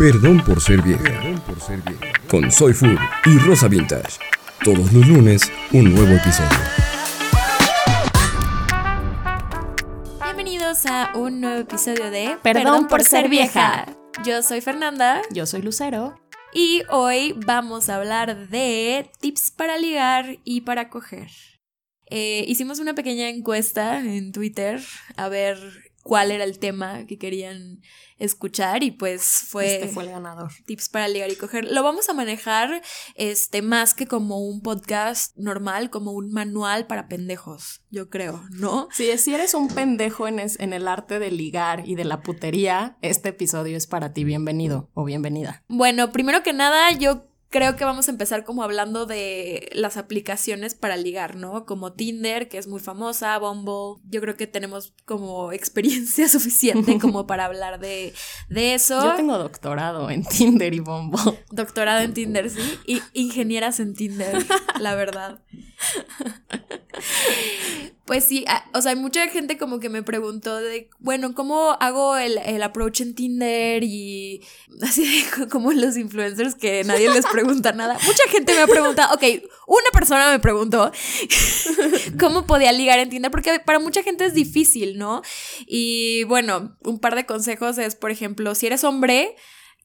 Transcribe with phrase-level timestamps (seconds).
[0.00, 1.20] Perdón por ser vieja.
[2.26, 4.18] Con Soy Food y Rosa Vintage.
[4.64, 6.58] Todos los lunes, un nuevo episodio.
[10.24, 13.94] Bienvenidos a un nuevo episodio de Perdón, por, ser vieja.
[14.24, 16.18] Yo soy Fernanda Yo soy Lucero.
[16.54, 21.28] y hoy vamos a hablar de tips para ligar y para coger.
[22.06, 24.80] Eh, hicimos una pequeña encuesta en Twitter
[25.18, 27.80] a ver cuál era el tema que querían
[28.18, 30.50] escuchar y pues fue, Este fue el ganador.
[30.66, 31.64] tips para ligar y coger.
[31.70, 32.82] Lo vamos a manejar
[33.14, 38.88] este más que como un podcast normal, como un manual para pendejos, yo creo, ¿no?
[38.92, 42.20] Sí, si eres un pendejo en, es- en el arte de ligar y de la
[42.22, 44.24] putería, este episodio es para ti.
[44.24, 45.64] Bienvenido o bienvenida.
[45.68, 50.74] Bueno, primero que nada, yo creo que vamos a empezar como hablando de las aplicaciones
[50.74, 51.66] para ligar, ¿no?
[51.66, 54.00] Como Tinder, que es muy famosa, Bumble.
[54.08, 58.14] Yo creo que tenemos como experiencia suficiente como para hablar de,
[58.48, 59.02] de eso.
[59.02, 61.44] Yo tengo doctorado en Tinder y Bumble.
[61.50, 62.60] Doctorado en Tinder, sí.
[62.86, 64.44] Y ingenieras en Tinder,
[64.78, 65.40] la verdad.
[68.10, 72.16] Pues sí, a- o sea, mucha gente como que me preguntó de, bueno, ¿cómo hago
[72.16, 73.84] el, el approach en Tinder?
[73.84, 74.42] Y
[74.82, 77.94] así como los influencers que nadie les pregunta nada.
[78.04, 79.22] Mucha gente me ha preguntado, ok,
[79.68, 80.90] una persona me preguntó
[82.18, 85.22] cómo podía ligar en Tinder, porque para mucha gente es difícil, ¿no?
[85.68, 89.36] Y bueno, un par de consejos es, por ejemplo, si eres hombre,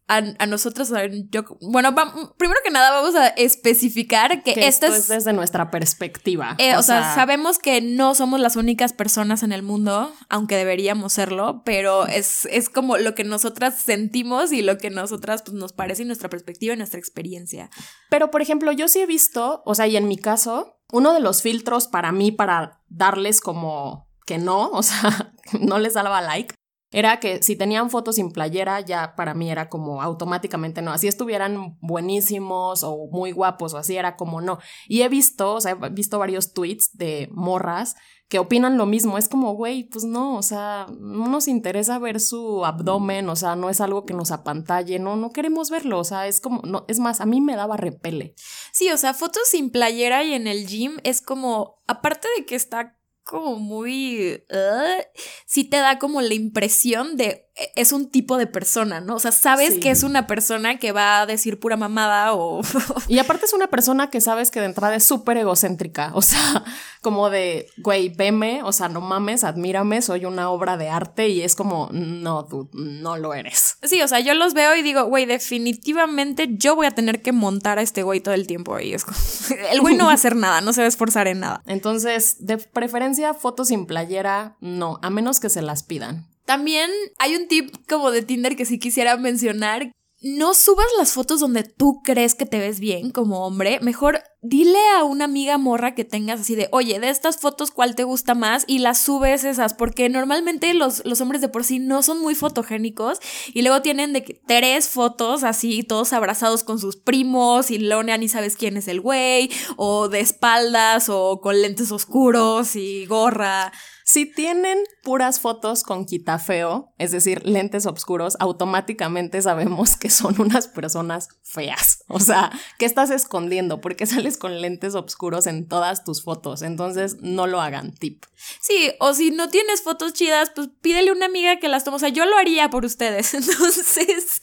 [0.07, 1.95] a, a nosotros, a- yo, bueno,
[2.37, 5.03] primero que nada vamos a especificar que, Que esto esto es...
[5.03, 6.55] es desde nuestra perspectiva.
[6.59, 11.13] eh, o, sea, sabemos que no somos las únicas personas en el mundo, aunque deberíamos
[11.13, 15.73] serlo, pero es, es como lo que nosotras sentimos y lo que nosotras pues, nos
[15.73, 17.69] parece y nuestra perspectiva y nuestra experiencia.
[18.09, 21.19] Pero, por ejemplo, yo sí he visto, o sea, y en mi caso, uno de
[21.19, 26.53] los filtros para mí, para darles como que no, o sea, no les daba like,
[26.91, 30.91] era que si tenían fotos sin playera, ya para mí era como automáticamente no.
[30.91, 34.59] Así estuvieran buenísimos o muy guapos o así, era como no.
[34.87, 37.95] Y he visto, o sea, he visto varios tweets de morras
[38.27, 39.17] que opinan lo mismo.
[39.17, 43.55] Es como, güey, pues no, o sea, no nos interesa ver su abdomen, o sea,
[43.55, 46.85] no es algo que nos apantalle, no, no queremos verlo, o sea, es como, no,
[46.87, 48.35] es más, a mí me daba repele.
[48.71, 52.55] Sí, o sea, fotos sin playera y en el gym es como, aparte de que
[52.55, 54.45] está como muy...
[54.49, 55.03] uh,
[55.45, 57.44] sí te da como la impresión de
[57.75, 59.15] es un tipo de persona, ¿no?
[59.15, 59.79] O sea, sabes Sí.
[59.79, 62.61] que es una persona que va a decir pura mamada o...
[63.07, 66.63] Y aparte es una persona que sabes que de entrada es súper egocéntrica, o sea,
[67.01, 71.43] como de, güey, veme, o sea, no mames, admírame, soy una obra de arte y
[71.43, 73.77] es como, no, tú no lo eres.
[73.83, 77.31] Sí, o sea, yo los veo y digo, güey, definitivamente yo voy a tener que
[77.31, 78.79] montar a este güey todo el tiempo.
[78.79, 79.17] Y es como,
[79.71, 81.61] el güey no va a hacer nada, no se va a esforzar en nada.
[81.65, 86.27] Entonces, de preferencia, fotos sin playera, no, a menos que se las pidan.
[86.45, 89.91] También hay un tip como de Tinder que sí quisiera mencionar.
[90.21, 93.79] No subas las fotos donde tú crees que te ves bien como hombre.
[93.81, 97.95] Mejor dile a una amiga morra que tengas así de, oye, de estas fotos, ¿cuál
[97.95, 98.63] te gusta más?
[98.67, 102.33] Y las subes esas, porque normalmente los, los hombres de por sí no son muy
[102.33, 103.19] fotogénicos
[103.53, 108.29] y luego tienen de tres fotos así, todos abrazados con sus primos y ya ni
[108.29, 113.71] sabes quién es el güey, o de espaldas, o con lentes oscuros y gorra.
[114.07, 120.67] Si tienen puras fotos con quitafeo, es decir, lentes oscuros, automáticamente sabemos que son unas
[120.67, 122.03] personas feas.
[122.07, 123.81] O sea, ¿qué estás escondiendo?
[123.81, 126.61] Porque sales con lentes oscuros en todas tus fotos.
[126.61, 128.25] Entonces, no lo hagan, tip.
[128.61, 131.95] Sí, o si no tienes fotos chidas, pues pídele a una amiga que las tome.
[131.95, 133.33] O sea, yo lo haría por ustedes.
[133.33, 134.39] Entonces,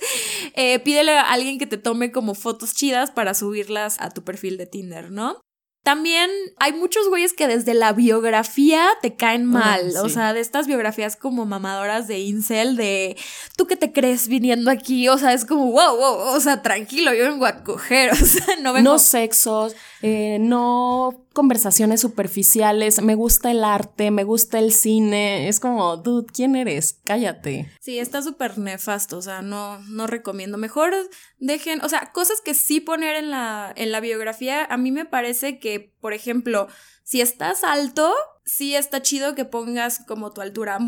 [0.54, 4.56] eh, pídele a alguien que te tome como fotos chidas para subirlas a tu perfil
[4.56, 5.40] de Tinder, ¿no?
[5.82, 9.93] También hay muchos güeyes que desde la biografía te caen mal.
[9.97, 10.15] O sí.
[10.15, 13.16] sea, de estas biografías como mamadoras de incel, de
[13.56, 15.09] tú que te crees viniendo aquí.
[15.09, 18.12] O sea, es como, wow, wow, o sea, tranquilo, yo vengo a coger.
[18.22, 24.24] O sea, no vengo No sexos, eh, no conversaciones superficiales, me gusta el arte, me
[24.24, 25.48] gusta el cine.
[25.48, 27.00] Es como, dude, ¿quién eres?
[27.04, 27.71] Cállate.
[27.80, 30.59] Sí, está súper nefasto, o sea, no, no recomiendo.
[30.59, 30.92] Mejor
[31.38, 35.04] dejen, o sea, cosas que sí poner en la, en la biografía, a mí me
[35.04, 36.68] parece que, por ejemplo,
[37.04, 38.12] si estás alto,
[38.44, 40.78] sí está chido que pongas como tu altura.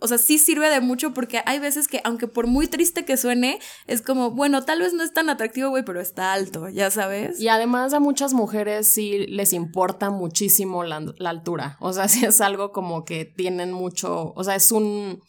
[0.00, 3.16] O sea, sí sirve de mucho porque hay veces que, aunque por muy triste que
[3.16, 6.90] suene, es como, bueno, tal vez no es tan atractivo, güey, pero está alto, ya
[6.90, 7.40] sabes.
[7.40, 11.76] Y además a muchas mujeres sí les importa muchísimo la, la altura.
[11.80, 15.22] O sea, sí es algo como que tienen mucho, o sea, es un,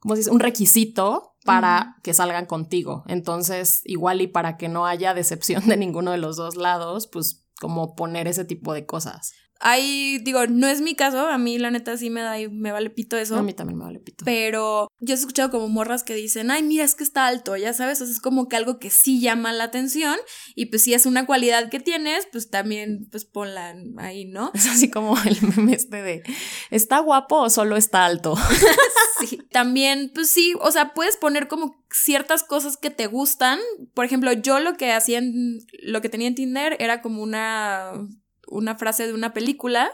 [0.00, 0.30] ¿cómo se dice?
[0.30, 3.04] Un requisito para que salgan contigo.
[3.06, 7.44] Entonces, igual y para que no haya decepción de ninguno de los dos lados, pues
[7.60, 9.32] como poner ese tipo de cosas.
[9.66, 12.70] Ahí digo, no es mi caso, a mí la neta sí me da y me
[12.70, 13.34] vale pito eso.
[13.36, 14.22] A mí también me vale pito.
[14.22, 17.72] Pero yo he escuchado como morras que dicen, ay, mira, es que está alto, ya
[17.72, 20.16] sabes, o sea, es como que algo que sí llama la atención
[20.54, 24.50] y pues si es una cualidad que tienes, pues también pues ponla ahí, ¿no?
[24.54, 26.22] Es así como el meme este de,
[26.70, 28.36] ¿está guapo o solo está alto?
[29.20, 33.58] sí, también, pues sí, o sea, puedes poner como ciertas cosas que te gustan.
[33.94, 37.92] Por ejemplo, yo lo que hacía en, lo que tenía en Tinder era como una
[38.48, 39.90] una frase de una película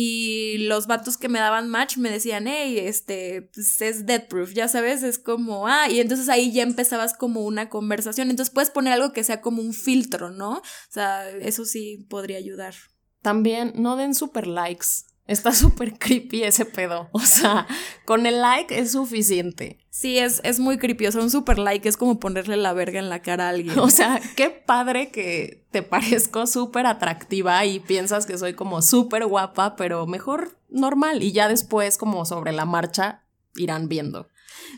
[0.00, 4.52] y los vatos que me daban match me decían, hey, este, pues es dead proof,
[4.52, 8.70] ya sabes, es como, ah, y entonces ahí ya empezabas como una conversación, entonces puedes
[8.70, 10.58] poner algo que sea como un filtro, ¿no?
[10.58, 12.74] O sea, eso sí podría ayudar.
[13.22, 14.86] También no den super likes.
[15.28, 17.10] Está súper creepy ese pedo.
[17.12, 17.66] O sea,
[18.06, 19.78] con el like es suficiente.
[19.90, 21.06] Sí, es, es muy creepy.
[21.06, 23.78] O sea, un super like es como ponerle la verga en la cara a alguien.
[23.88, 29.26] O sea, qué padre que te parezco súper atractiva y piensas que soy como súper
[29.26, 31.22] guapa, pero mejor normal.
[31.22, 34.28] Y ya después, como sobre la marcha, irán viendo.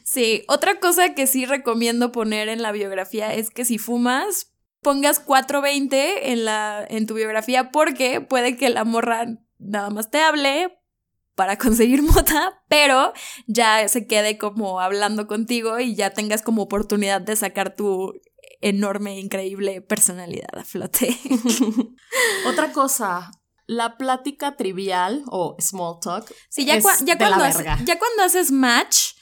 [0.05, 5.21] Sí, otra cosa que sí recomiendo poner en la biografía es que si fumas, pongas
[5.21, 9.27] 420 en, la, en tu biografía porque puede que la morra
[9.61, 10.77] nada más te hable
[11.35, 13.13] para conseguir mota, pero
[13.47, 18.13] ya se quede como hablando contigo y ya tengas como oportunidad de sacar tu
[18.61, 21.17] enorme, increíble personalidad a flote.
[22.47, 23.31] Otra cosa,
[23.67, 26.33] la plática trivial o small talk.
[26.49, 27.45] Sí, ya, ya, cuando,
[27.85, 29.15] ya cuando haces match,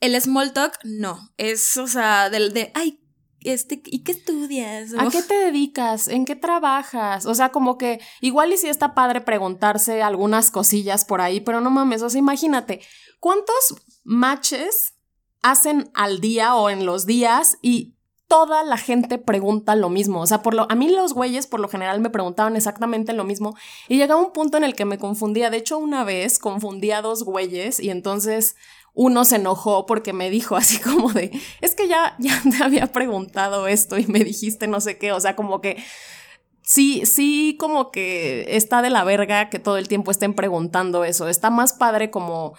[0.00, 1.30] el small talk no.
[1.36, 3.00] Es, o sea, del de, ay,
[3.44, 4.94] este, ¿y qué estudias?
[4.98, 6.08] ¿A qué te dedicas?
[6.08, 7.26] ¿En qué trabajas?
[7.26, 11.60] O sea, como que igual y si está padre preguntarse algunas cosillas por ahí, pero
[11.60, 12.80] no mames, o sea, imagínate,
[13.20, 13.54] ¿cuántos
[14.04, 14.94] matches
[15.42, 17.94] hacen al día o en los días y
[18.28, 20.20] toda la gente pregunta lo mismo.
[20.20, 23.24] O sea, por lo, a mí los güeyes por lo general me preguntaban exactamente lo
[23.24, 23.54] mismo
[23.88, 25.50] y llegaba un punto en el que me confundía.
[25.50, 28.56] De hecho, una vez confundí a dos güeyes y entonces
[28.94, 31.30] uno se enojó porque me dijo así como de,
[31.60, 35.20] es que ya, ya te había preguntado esto y me dijiste no sé qué, o
[35.20, 35.82] sea, como que
[36.62, 41.28] sí, sí, como que está de la verga que todo el tiempo estén preguntando eso,
[41.28, 42.54] está más padre como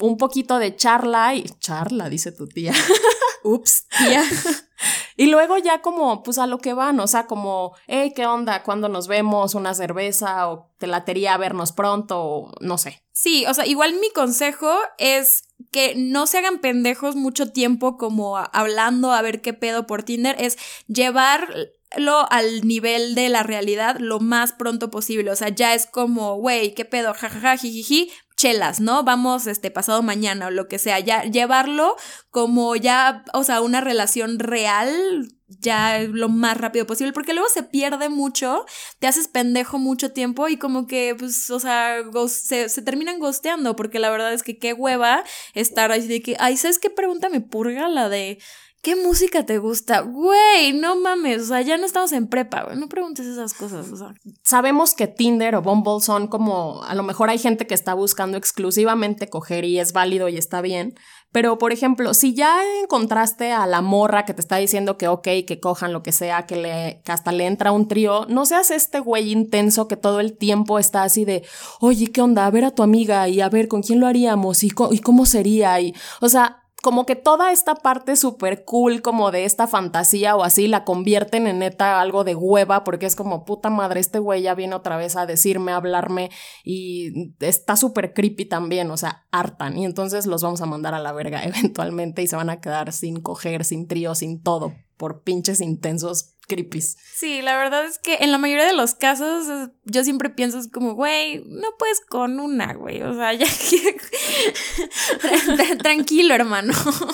[0.00, 2.72] un poquito de charla y charla, dice tu tía.
[3.42, 4.24] Ups, tía.
[5.16, 8.62] y luego ya como, pues a lo que van, o sea, como, hey, ¿qué onda?
[8.62, 9.54] ¿Cuándo nos vemos?
[9.54, 10.48] ¿Una cerveza?
[10.48, 12.22] ¿O te latería vernos pronto?
[12.22, 13.02] O no sé.
[13.12, 18.36] Sí, o sea, igual mi consejo es que no se hagan pendejos mucho tiempo como
[18.36, 24.20] hablando a ver qué pedo por Tinder, es llevarlo al nivel de la realidad lo
[24.20, 25.30] más pronto posible.
[25.30, 29.02] O sea, ya es como, güey, qué pedo, jajaja, jijiji, chelas, ¿no?
[29.02, 31.96] Vamos este pasado mañana o lo que sea, ya llevarlo
[32.30, 37.62] como ya, o sea, una relación real ya lo más rápido posible, porque luego se
[37.62, 38.66] pierde mucho,
[38.98, 43.76] te haces pendejo mucho tiempo y como que, pues, o sea, se, se, terminan gosteando,
[43.76, 45.22] porque la verdad es que qué hueva
[45.54, 47.88] estar ahí de que, ay, ¿sabes qué pregunta me purga?
[47.88, 48.38] La de,
[48.86, 50.02] ¿Qué música te gusta?
[50.02, 53.90] Güey, no mames, o sea, ya no estamos en prepa, güey, no preguntes esas cosas,
[53.90, 54.14] o sea.
[54.44, 58.38] Sabemos que Tinder o Bumble son como, a lo mejor hay gente que está buscando
[58.38, 60.94] exclusivamente coger y es válido y está bien,
[61.32, 65.26] pero por ejemplo, si ya encontraste a la morra que te está diciendo que ok,
[65.44, 68.70] que cojan lo que sea, que, le, que hasta le entra un trío, no seas
[68.70, 71.44] este güey intenso que todo el tiempo está así de,
[71.80, 72.46] oye, ¿qué onda?
[72.46, 75.26] A ver a tu amiga y a ver con quién lo haríamos y, y cómo
[75.26, 80.36] sería y, o sea, como que toda esta parte súper cool como de esta fantasía
[80.36, 84.20] o así la convierten en neta algo de hueva porque es como puta madre, este
[84.20, 86.30] güey ya viene otra vez a decirme, a hablarme
[86.62, 91.00] y está súper creepy también, o sea, hartan y entonces los vamos a mandar a
[91.00, 95.24] la verga eventualmente y se van a quedar sin coger, sin trío, sin todo por
[95.24, 96.96] pinches intensos creepies.
[97.14, 100.68] Sí, la verdad es que en la mayoría de los casos yo siempre pienso es
[100.68, 103.46] como, güey, no puedes con una, güey, o sea, ya
[105.82, 106.72] tranquilo, hermano,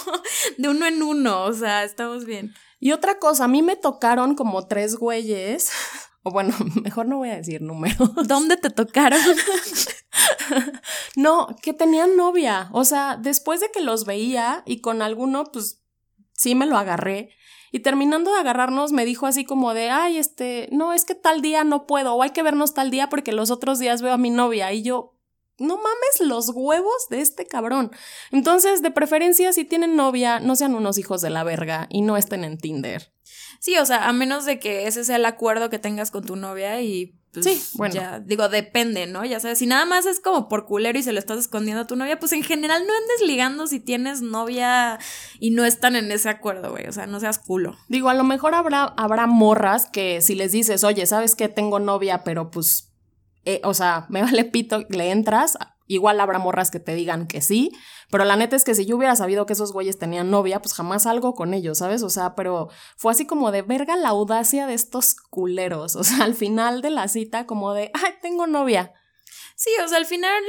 [0.58, 2.54] de uno en uno, o sea, estamos bien.
[2.78, 5.70] Y otra cosa, a mí me tocaron como tres güeyes,
[6.22, 8.10] o bueno, mejor no voy a decir números.
[8.26, 9.20] ¿Dónde te tocaron?
[11.16, 15.82] no, que tenían novia, o sea, después de que los veía y con alguno, pues
[16.34, 17.30] sí me lo agarré
[17.72, 21.40] y terminando de agarrarnos me dijo así como de, ay, este, no, es que tal
[21.40, 24.18] día no puedo, o hay que vernos tal día porque los otros días veo a
[24.18, 24.72] mi novia.
[24.74, 25.16] Y yo,
[25.58, 27.90] no mames los huevos de este cabrón.
[28.30, 32.18] Entonces, de preferencia, si tienen novia, no sean unos hijos de la verga y no
[32.18, 33.10] estén en Tinder.
[33.62, 36.34] Sí, o sea, a menos de que ese sea el acuerdo que tengas con tu
[36.34, 37.94] novia y pues, sí, bueno.
[37.94, 39.24] Ya, digo, depende, ¿no?
[39.24, 41.86] Ya sabes, si nada más es como por culero y se lo estás escondiendo a
[41.86, 44.98] tu novia, pues en general no andes ligando si tienes novia
[45.38, 46.88] y no están en ese acuerdo, güey.
[46.88, 47.76] O sea, no seas culo.
[47.86, 51.48] Digo, a lo mejor habrá, habrá morras que si les dices, oye, ¿sabes qué?
[51.48, 52.92] Tengo novia, pero pues
[53.44, 57.40] eh, o sea, me vale pito, le entras, igual habrá morras que te digan que
[57.40, 57.70] sí,
[58.10, 60.74] pero la neta es que si yo hubiera sabido que esos güeyes tenían novia, pues
[60.74, 62.02] jamás salgo con ellos, ¿sabes?
[62.02, 66.24] O sea, pero fue así como de verga la audacia de estos culeros, o sea,
[66.24, 68.92] al final de la cita como de, ay, tengo novia.
[69.56, 70.42] Sí, o sea, al final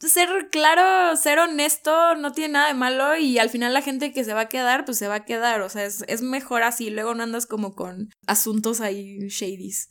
[0.00, 4.24] ser claro, ser honesto no tiene nada de malo y al final la gente que
[4.24, 6.90] se va a quedar, pues se va a quedar, o sea, es, es mejor así,
[6.90, 9.88] luego no andas como con asuntos ahí shadies.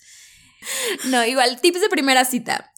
[1.06, 2.74] No, igual, tips de primera cita.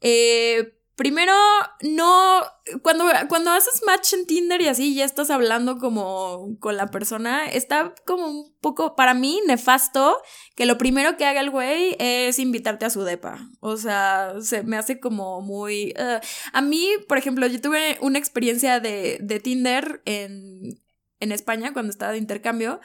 [0.00, 1.32] Eh, Primero,
[1.80, 2.42] no,
[2.82, 7.46] cuando, cuando haces match en Tinder y así ya estás hablando como con la persona,
[7.46, 10.20] está como un poco, para mí, nefasto
[10.54, 13.38] que lo primero que haga el güey es invitarte a su depa.
[13.60, 15.94] O sea, se me hace como muy...
[15.98, 16.20] Uh,
[16.52, 20.82] a mí, por ejemplo, yo tuve una experiencia de, de Tinder en,
[21.18, 22.78] en España cuando estaba de intercambio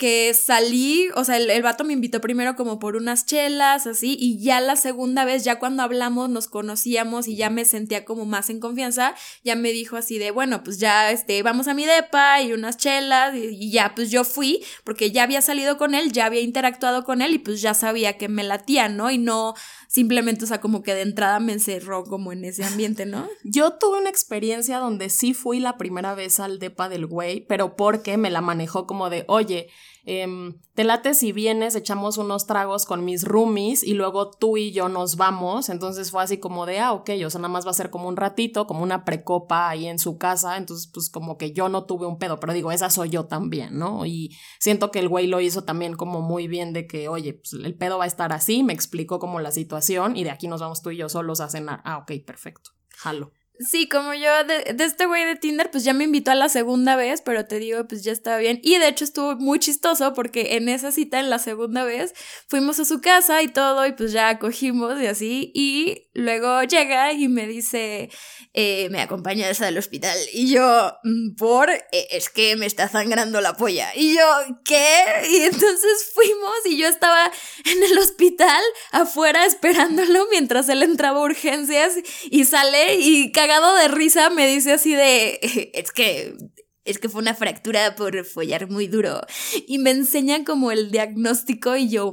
[0.00, 4.42] que salí, o sea, el, vato me invitó primero como por unas chelas, así, y
[4.42, 8.48] ya la segunda vez, ya cuando hablamos, nos conocíamos y ya me sentía como más
[8.48, 9.14] en confianza,
[9.44, 12.78] ya me dijo así de, bueno, pues ya, este, vamos a mi depa y unas
[12.78, 17.04] chelas, y, ya, pues yo fui, porque ya había salido con él, ya había interactuado
[17.04, 19.10] con él y pues ya sabía que me latía, ¿no?
[19.10, 19.54] Y no
[19.90, 23.26] simplemente, o sea, como que de entrada me encerró como en ese ambiente, ¿no?
[23.44, 27.74] Yo tuve una experiencia donde sí fui la primera vez al depa del güey, pero
[27.74, 29.68] porque me la manejó como de, oye,
[30.06, 30.26] eh,
[30.74, 34.88] te late si vienes, echamos unos tragos con mis roomies y luego tú y yo
[34.88, 35.68] nos vamos.
[35.68, 38.08] Entonces fue así como de, ah, ok, o sea, nada más va a ser como
[38.08, 40.56] un ratito, como una precopa ahí en su casa.
[40.56, 43.78] Entonces, pues como que yo no tuve un pedo, pero digo, esa soy yo también,
[43.78, 44.06] ¿no?
[44.06, 47.52] Y siento que el güey lo hizo también como muy bien de que, oye, pues
[47.52, 49.79] el pedo va a estar así, me explicó como la situación
[50.16, 51.80] y de aquí nos vamos tú y yo solos a cenar.
[51.84, 52.70] Ah, ok, perfecto.
[52.96, 53.32] Jalo.
[53.68, 56.96] Sí, como yo de, este güey de Tinder, pues ya me invitó a la segunda
[56.96, 58.58] vez, pero te digo, pues ya estaba bien.
[58.62, 62.14] Y de hecho estuvo muy chistoso porque en esa cita, en la segunda vez,
[62.48, 65.52] fuimos a su casa y todo, y pues ya acogimos y así.
[65.54, 68.08] Y luego llega y me dice,
[68.54, 70.16] eh, me acompañas al hospital.
[70.32, 73.94] Y yo, mm, por, eh, es que me está sangrando la polla.
[73.94, 74.24] Y yo,
[74.64, 75.04] ¿qué?
[75.30, 77.30] Y entonces fuimos y yo estaba
[77.66, 81.92] en el hospital afuera esperándolo mientras él entraba a urgencias
[82.30, 85.40] y sale y caga de risa me dice así de,
[85.74, 86.36] es que
[86.84, 89.20] es que fue una fractura por follar muy duro.
[89.66, 92.12] Y me enseña como el diagnóstico y yo,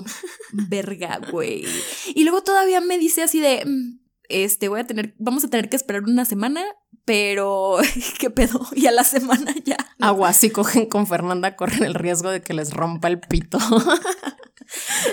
[0.52, 1.66] verga, güey.
[2.14, 5.70] Y luego todavía me dice así de, mm, este, voy a tener, vamos a tener
[5.70, 6.64] que esperar una semana,
[7.06, 7.78] pero,
[8.20, 8.68] ¿qué pedo?
[8.76, 9.78] Y a la semana ya.
[10.00, 13.58] Agua, si cogen con Fernanda, corren el riesgo de que les rompa el pito.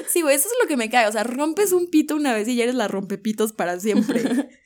[0.08, 1.06] Sí, güey, eso es lo que me cae.
[1.06, 4.22] O sea, rompes un pito una vez y ya eres la rompepitos para siempre.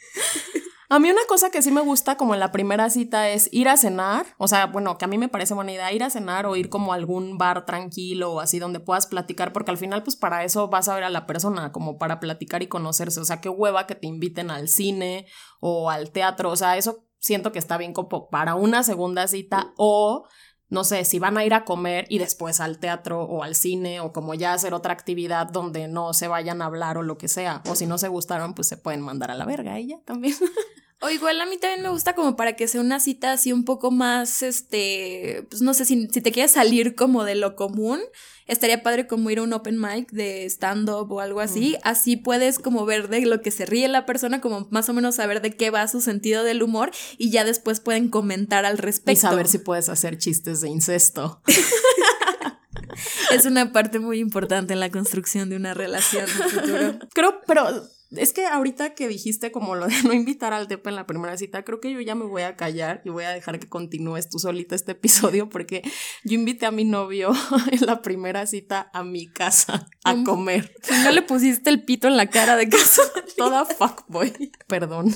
[0.91, 3.69] A mí una cosa que sí me gusta como en la primera cita es ir
[3.69, 6.47] a cenar, o sea, bueno, que a mí me parece buena idea ir a cenar
[6.47, 10.03] o ir como a algún bar tranquilo o así donde puedas platicar, porque al final
[10.03, 13.25] pues para eso vas a ver a la persona, como para platicar y conocerse, o
[13.27, 15.27] sea, qué hueva que te inviten al cine
[15.61, 19.75] o al teatro, o sea, eso siento que está bien como para una segunda cita
[19.77, 20.27] o
[20.71, 24.01] no sé, si van a ir a comer y después al teatro o al cine
[24.01, 27.29] o como ya hacer otra actividad donde no se vayan a hablar o lo que
[27.29, 27.63] sea.
[27.69, 30.35] O si no se gustaron, pues se pueden mandar a la verga ella también.
[31.01, 33.65] O igual a mí también me gusta como para que sea una cita así un
[33.65, 38.01] poco más, este, pues no sé, si, si te quieres salir como de lo común,
[38.49, 41.77] estaría padre como ir a un open mic de stand-up o algo así.
[41.85, 45.15] Así puedes como ver de lo que se ríe la persona, como más o menos
[45.15, 49.13] saber de qué va su sentido del humor y ya después pueden comentar al respecto.
[49.13, 51.43] Y saber si puedes hacer chistes de incesto.
[53.31, 56.99] es una parte muy importante en la construcción de una relación futuro.
[57.15, 60.97] Creo, pero es que ahorita que dijiste como lo de no invitar al depa en
[60.97, 63.59] la primera cita, creo que yo ya me voy a callar y voy a dejar
[63.59, 65.83] que continúes tú solita este episodio porque
[66.25, 67.33] yo invité a mi novio
[67.71, 70.75] en la primera cita a mi casa a comer.
[71.05, 73.03] No le pusiste el pito en la cara de casa.
[73.37, 74.53] Toda fuckboy.
[74.67, 75.15] Perdón.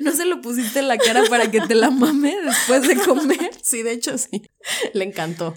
[0.00, 3.50] ¿No se lo pusiste en la cara para que te la mame después de comer?
[3.62, 4.42] Sí, de hecho sí.
[4.92, 5.54] Le encantó.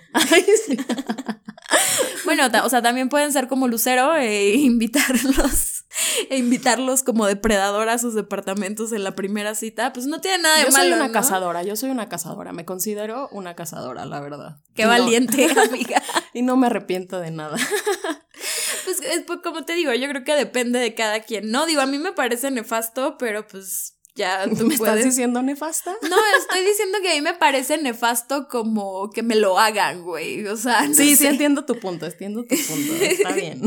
[2.25, 5.84] Bueno, o sea, también pueden ser como Lucero e invitarlos
[6.29, 10.57] e invitarlos como depredador a sus departamentos en la primera cita, pues no tiene nada
[10.57, 10.83] de malo.
[10.83, 14.57] Yo soy una cazadora, yo soy una cazadora, me considero una cazadora, la verdad.
[14.73, 16.01] Qué valiente, amiga.
[16.33, 17.57] y no me arrepiento de nada.
[18.85, 21.51] pues, pues como te digo, yo creo que depende de cada quien.
[21.51, 25.95] No, digo, a mí me parece nefasto, pero pues ya tú ¿Me estás diciendo nefasta?
[26.09, 30.47] No, estoy diciendo que a mí me parece nefasto como que me lo hagan, güey.
[30.47, 32.93] O sea, sí, sí entiendo tu punto, entiendo tu punto.
[33.01, 33.61] Está bien.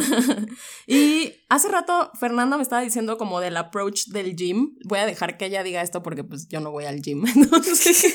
[0.86, 4.76] y hace rato Fernanda me estaba diciendo como del approach del gym.
[4.84, 7.26] Voy a dejar que ella diga esto porque pues yo no voy al gym.
[7.26, 8.14] Entonces,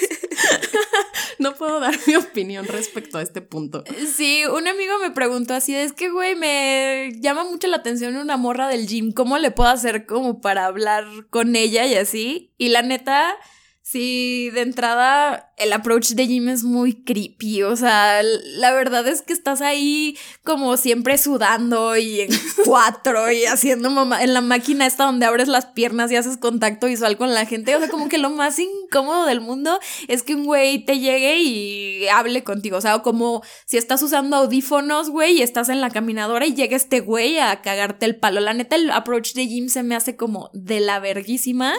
[1.40, 3.84] no puedo dar mi opinión respecto a este punto.
[4.16, 8.38] Sí, un amigo me preguntó así, es que, güey, me llama mucho la atención una
[8.38, 12.54] morra del gym, ¿cómo le puedo hacer como para hablar con ella y así?
[12.58, 13.36] Y la neta,
[13.82, 19.22] sí, de entrada el approach de Jim es muy creepy, o sea, la verdad es
[19.22, 22.30] que estás ahí como siempre sudando y en
[22.66, 26.88] cuatro y haciendo mamá en la máquina esta donde abres las piernas y haces contacto
[26.88, 30.36] visual con la gente, o sea, como que lo más incómodo del mundo es que
[30.36, 35.38] un güey te llegue y hable contigo, o sea, como si estás usando audífonos, güey,
[35.38, 38.42] y estás en la caminadora y llega este güey a cagarte el palo.
[38.42, 41.74] La neta, el approach de Jim se me hace como de la verguísima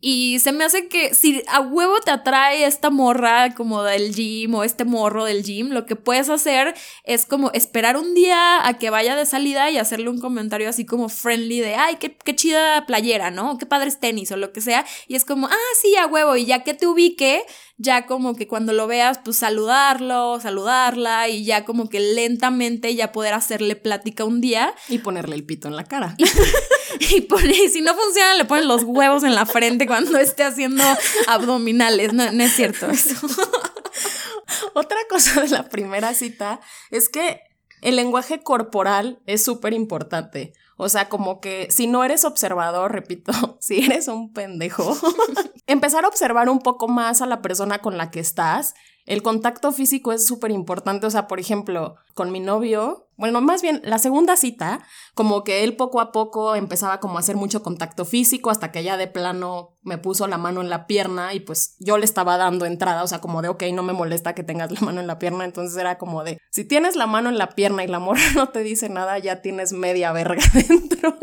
[0.00, 3.21] y se me hace que si a huevo te atrae esta morra
[3.56, 6.74] como del gym o este morro del gym, lo que puedes hacer
[7.04, 10.84] es como esperar un día a que vaya de salida y hacerle un comentario así
[10.84, 13.58] como friendly de, ay, qué, qué chida playera, ¿no?
[13.58, 14.84] Qué padres tenis o lo que sea.
[15.08, 16.36] Y es como, ah, sí, a huevo.
[16.36, 17.44] Y ya que te ubique,
[17.82, 23.12] ya como que cuando lo veas, pues saludarlo, saludarla y ya como que lentamente ya
[23.12, 24.72] poder hacerle plática un día.
[24.88, 26.14] Y ponerle el pito en la cara.
[26.18, 26.24] y,
[27.64, 30.84] y si no funciona, le pones los huevos en la frente cuando esté haciendo
[31.26, 32.12] abdominales.
[32.12, 33.14] No, no es cierto eso.
[34.74, 36.60] Otra cosa de la primera cita
[36.90, 37.40] es que
[37.82, 40.54] el lenguaje corporal es súper importante.
[40.76, 44.96] O sea, como que si no eres observador, repito, si eres un pendejo,
[45.66, 48.74] empezar a observar un poco más a la persona con la que estás.
[49.04, 51.06] El contacto físico es súper importante.
[51.06, 55.62] O sea, por ejemplo, con mi novio, bueno, más bien la segunda cita, como que
[55.62, 59.06] él poco a poco empezaba como a hacer mucho contacto físico hasta que ya de
[59.06, 63.02] plano me puso la mano en la pierna y pues yo le estaba dando entrada,
[63.02, 65.44] o sea, como de, ok, no me molesta que tengas la mano en la pierna,
[65.44, 68.48] entonces era como de, si tienes la mano en la pierna y la morra no
[68.48, 71.16] te dice nada, ya tienes media verga dentro.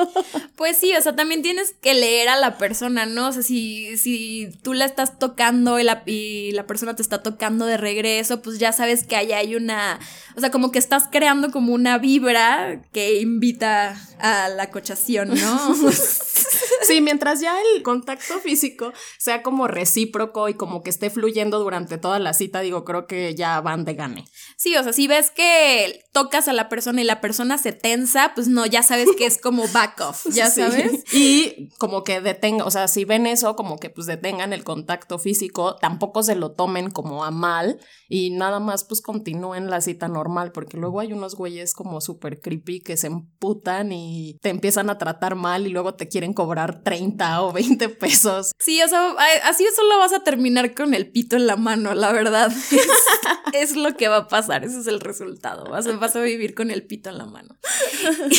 [0.55, 3.27] Pues sí, o sea, también tienes que leer a la persona, ¿no?
[3.27, 7.23] O sea, si, si tú la estás tocando y la, y la persona te está
[7.23, 9.99] tocando de regreso, pues ya sabes que ahí hay una,
[10.35, 15.75] o sea, como que estás creando como una vibra que invita a la cochación, ¿no?
[16.81, 21.97] sí, mientras ya el contacto físico sea como recíproco y como que esté fluyendo durante
[21.97, 24.25] toda la cita, digo, creo que ya van de gane.
[24.57, 28.33] Sí, o sea, si ves que tocas a la persona y la persona se tensa,
[28.35, 31.03] pues no, ya sabes que es como back off, ya sabes.
[31.13, 35.19] Y como que detenga, o sea, si ven eso, como que pues detengan el contacto
[35.19, 40.07] físico, tampoco se lo tomen como a mal y nada más pues continúen la cita
[40.07, 44.89] normal, porque luego hay unos güeyes como súper creepy que se emputan y te empiezan
[44.89, 48.51] a tratar mal y luego te quieren cobrar 30 o 20 pesos.
[48.59, 52.11] Sí, o sea, así solo vas a terminar con el pito en la mano, la
[52.11, 52.51] verdad.
[53.53, 55.65] Es, lo que va a pasar, ese es el resultado.
[55.65, 57.57] Vas, vas a vivir con el pito en la mano.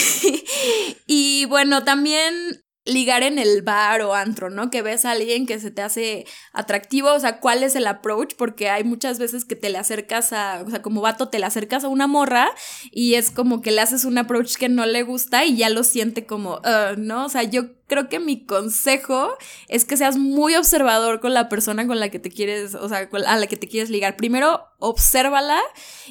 [1.07, 4.70] y bueno, también ligar en el bar o antro, ¿no?
[4.70, 8.35] Que ves a alguien que se te hace atractivo, o sea, ¿cuál es el approach?
[8.37, 11.46] Porque hay muchas veces que te le acercas a, o sea, como vato te le
[11.46, 12.50] acercas a una morra
[12.90, 15.85] y es como que le haces un approach que no le gusta y ya lo
[15.85, 17.26] siente como, uh, ¿no?
[17.26, 19.37] O sea, yo creo que mi consejo
[19.68, 23.09] es que seas muy observador con la persona con la que te quieres, o sea,
[23.26, 24.16] a la que te quieres ligar.
[24.16, 25.59] Primero, obsérvala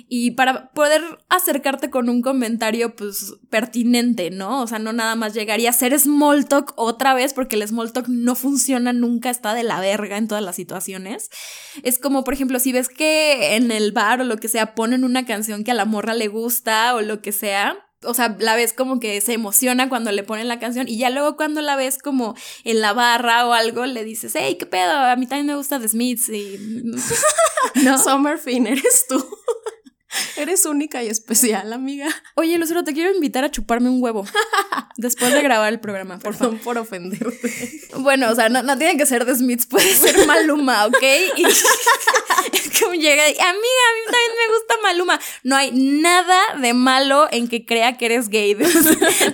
[0.09, 4.61] y para poder acercarte con un comentario, pues, pertinente, ¿no?
[4.61, 7.93] O sea, no nada más llegar y hacer small talk otra vez, porque el small
[7.93, 11.29] talk no funciona nunca, está de la verga en todas las situaciones.
[11.83, 15.05] Es como, por ejemplo, si ves que en el bar o lo que sea ponen
[15.05, 18.55] una canción que a la morra le gusta o lo que sea, o sea, la
[18.55, 21.75] ves como que se emociona cuando le ponen la canción y ya luego cuando la
[21.75, 24.91] ves como en la barra o algo le dices, hey, ¿qué pedo?
[24.91, 26.57] A mí también me gusta The Smiths y...
[27.83, 27.97] no.
[27.97, 29.23] Summer Finn, eres tú.
[30.38, 32.08] Eres única y especial, amiga.
[32.36, 34.26] Oye, Lucero, te quiero invitar a chuparme un huevo
[34.98, 36.17] después de grabar el programa.
[36.17, 37.82] Por Perdón por ofenderte.
[37.98, 41.04] Bueno, o sea, no, tiene que ser de Smiths, puede ser Maluma, ¿ok?
[41.38, 41.45] Y
[42.54, 45.19] es como llega y, amiga, a mí también me gusta Maluma.
[45.43, 48.56] No hay nada de malo en que crea que eres gay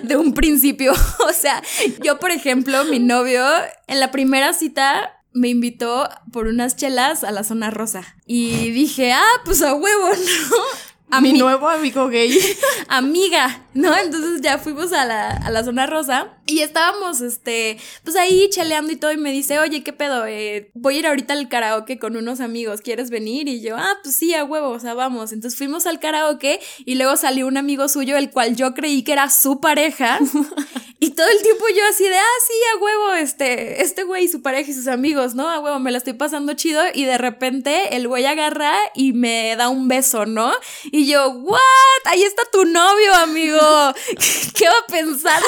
[0.02, 0.92] de un principio.
[1.26, 1.62] O sea,
[2.02, 3.44] yo, por ejemplo, mi novio,
[3.88, 8.16] en la primera cita me invitó por unas chelas a la zona rosa.
[8.26, 10.08] Y dije, ah, pues a huevo,
[10.50, 10.56] ¿no?
[11.08, 12.36] A mi nuevo amigo gay.
[12.88, 13.96] Amiga, ¿no?
[13.96, 18.92] Entonces ya fuimos a la, a la, zona rosa y estábamos, este, pues ahí cheleando
[18.92, 19.12] y todo.
[19.12, 20.26] Y me dice, oye, ¿qué pedo?
[20.26, 23.46] Eh, voy a ir ahorita al karaoke con unos amigos, ¿quieres venir?
[23.46, 25.32] Y yo, ah, pues sí, a huevo, o sea, vamos.
[25.32, 29.12] Entonces fuimos al karaoke y luego salió un amigo suyo, el cual yo creí que
[29.12, 30.18] era su pareja.
[30.98, 34.28] Y todo el tiempo yo así de, ah, sí, a huevo, este, este güey y
[34.28, 35.48] su pareja y sus amigos, ¿no?
[35.48, 36.82] A huevo, me la estoy pasando chido.
[36.94, 40.52] Y de repente el güey agarra y me da un beso, ¿no?
[40.84, 41.60] Y yo, ¿what?
[42.06, 43.58] Ahí está tu novio, amigo.
[44.54, 45.42] ¿Qué va a pensar?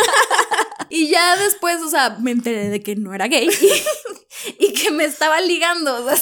[0.91, 3.49] y ya después, o sea, me enteré de que no era gay.
[4.59, 6.05] Y, que me estaba ligando.
[6.05, 6.19] O sea,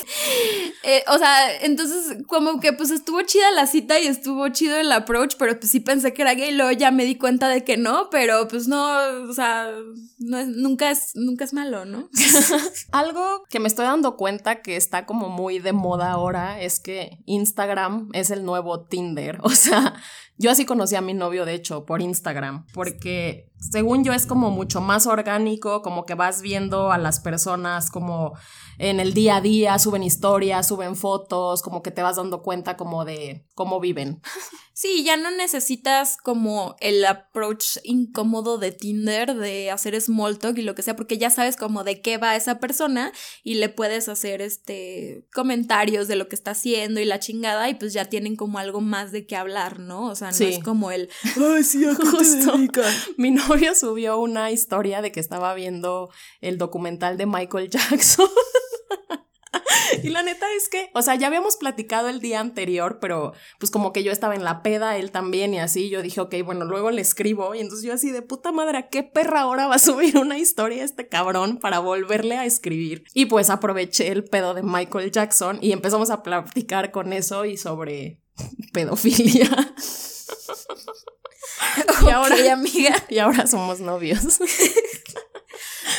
[0.83, 4.90] eh, o sea, entonces como que pues estuvo chida la cita y estuvo chido el
[4.92, 7.76] approach, pero pues sí pensé que era gay, luego ya me di cuenta de que
[7.76, 8.98] no, pero pues no,
[9.29, 9.70] o sea,
[10.18, 12.09] no es, nunca, es, nunca es malo, ¿no?
[12.92, 17.18] Algo que me estoy dando cuenta que está como muy de moda ahora es que
[17.26, 19.38] Instagram es el nuevo Tinder.
[19.46, 19.94] O sea,
[20.38, 24.51] yo así conocí a mi novio, de hecho, por Instagram, porque según yo es como
[24.51, 28.35] mucho más orgánico, como que vas viendo a las personas como
[28.79, 32.77] en el día a día, suben historias, suben fotos, como que te vas dando cuenta
[32.77, 34.21] como de cómo viven.
[34.75, 40.62] Sí, ya no necesitas como el approach incómodo de Tinder, de hacer small talk y
[40.62, 43.11] lo que sea, porque ya sabes como de qué va esa persona
[43.42, 47.75] y le puedes hacer este comentarios de lo que está haciendo y la chingada y
[47.75, 50.11] pues ya tienen como algo más de qué hablar, ¿no?
[50.11, 51.09] O sea, no es como el,
[51.57, 52.83] ay, sí, ¿a qué
[53.16, 56.11] Mi novio subió una historia de que estaba viendo
[56.42, 58.29] el documental de Michael Jackson.
[60.03, 63.71] Y la neta es que, o sea, ya habíamos platicado el día anterior, pero pues
[63.71, 66.64] como que yo estaba en la peda, él también y así, yo dije, ok, bueno,
[66.64, 69.77] luego le escribo y entonces yo así de puta madre, ¿a qué perra ahora va
[69.77, 73.05] a subir una historia este cabrón para volverle a escribir?
[73.14, 77.57] Y pues aproveché el pedo de Michael Jackson y empezamos a platicar con eso y
[77.57, 78.21] sobre
[78.73, 79.49] pedofilia.
[82.07, 82.95] y ahora, amiga.
[83.09, 84.38] Y ahora somos novios.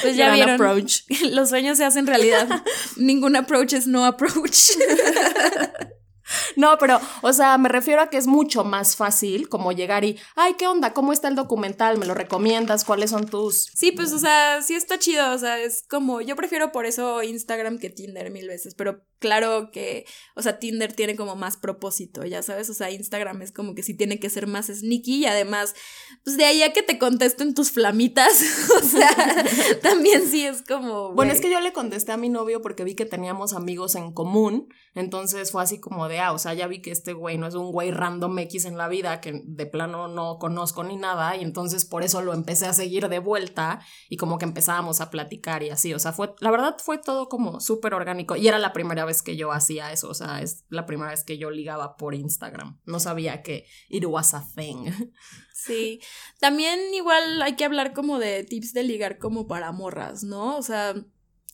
[0.01, 0.55] Pues ya vieron.
[0.55, 1.01] Approach.
[1.31, 2.47] Los sueños se hacen realidad.
[2.97, 4.71] Ningún approach es no approach.
[6.57, 10.19] No, pero, o sea, me refiero a que es mucho más fácil como llegar y,
[10.36, 10.93] ay, ¿qué onda?
[10.93, 11.97] ¿Cómo está el documental?
[11.97, 12.83] ¿Me lo recomiendas?
[12.83, 13.69] ¿Cuáles son tus...?
[13.73, 17.23] Sí, pues, o sea, sí está chido, o sea, es como, yo prefiero por eso
[17.23, 22.25] Instagram que Tinder mil veces, pero claro que, o sea, Tinder tiene como más propósito,
[22.25, 25.25] ya sabes, o sea, Instagram es como que sí tiene que ser más sneaky y
[25.25, 25.75] además,
[26.23, 28.41] pues de ahí a que te contesten tus flamitas,
[28.82, 29.10] o sea,
[29.82, 31.13] también sí es como...
[31.13, 34.12] Bueno, es que yo le contesté a mi novio porque vi que teníamos amigos en
[34.12, 37.47] común, entonces fue así como de, ah, o sea, ya vi que este güey no
[37.47, 41.36] es un güey random X en la vida, que de plano no conozco ni nada,
[41.36, 45.10] y entonces por eso lo empecé a seguir de vuelta y como que empezábamos a
[45.10, 48.60] platicar y así, o sea, fue, la verdad fue todo como súper orgánico y era
[48.60, 51.50] la primera vez que yo hacía eso, o sea, es la primera vez que yo
[51.50, 54.91] ligaba por Instagram, no sabía que it was a thing.
[55.60, 56.00] Sí,
[56.39, 60.56] también igual hay que hablar como de tips de ligar como para morras, ¿no?
[60.56, 60.93] O sea,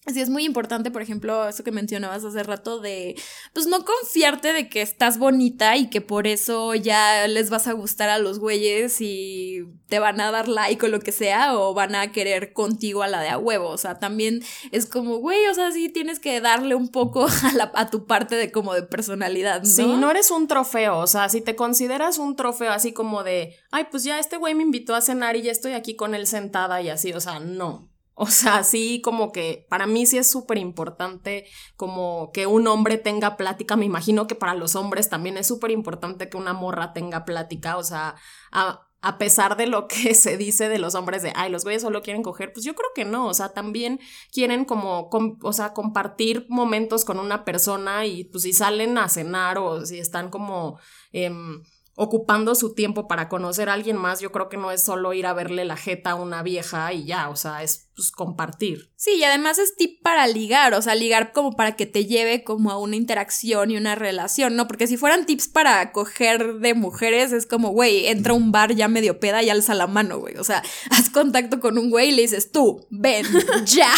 [0.06, 3.16] Así es muy importante, por ejemplo, eso que mencionabas hace rato de,
[3.54, 7.72] pues no confiarte de que estás bonita y que por eso ya les vas a
[7.72, 11.74] gustar a los güeyes y te van a dar like o lo que sea o
[11.74, 13.70] van a querer contigo a la de a huevo.
[13.70, 17.54] O sea, también es como, güey, o sea, sí tienes que darle un poco a,
[17.54, 19.70] la, a tu parte de como de personalidad, ¿no?
[19.70, 23.56] Sí, no eres un trofeo, o sea, si te consideras un trofeo así como de,
[23.72, 26.28] ay, pues ya este güey me invitó a cenar y ya estoy aquí con él
[26.28, 27.93] sentada y así, o sea, no.
[28.16, 31.46] O sea, sí, como que para mí sí es súper importante
[31.76, 33.76] como que un hombre tenga plática.
[33.76, 37.78] Me imagino que para los hombres también es súper importante que una morra tenga plática.
[37.78, 38.16] O sea,
[38.52, 41.82] a, a, pesar de lo que se dice de los hombres de, ay, los güeyes
[41.82, 43.28] solo quieren coger, pues yo creo que no.
[43.28, 44.00] O sea, también
[44.32, 45.10] quieren como,
[45.42, 49.98] o sea, compartir momentos con una persona y pues si salen a cenar o si
[49.98, 50.80] están como...
[51.12, 51.64] Em,
[51.96, 55.28] ocupando su tiempo para conocer a alguien más, yo creo que no es solo ir
[55.28, 58.92] a verle la jeta a una vieja y ya, o sea, es pues, compartir.
[58.96, 62.44] Sí, y además es tip para ligar, o sea, ligar como para que te lleve
[62.44, 64.68] como a una interacción y una relación, ¿no?
[64.68, 68.74] Porque si fueran tips para coger de mujeres, es como, güey, entra a un bar
[68.74, 72.10] ya medio peda y alza la mano, güey, o sea, haz contacto con un güey
[72.10, 73.26] y le dices, tú, ven,
[73.66, 73.94] ya.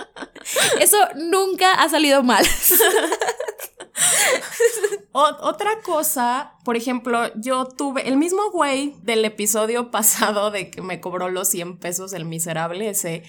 [0.80, 2.44] Eso nunca ha salido mal.
[5.12, 11.00] otra cosa, por ejemplo, yo tuve el mismo güey del episodio pasado de que me
[11.00, 13.22] cobró los 100 pesos el miserable ese.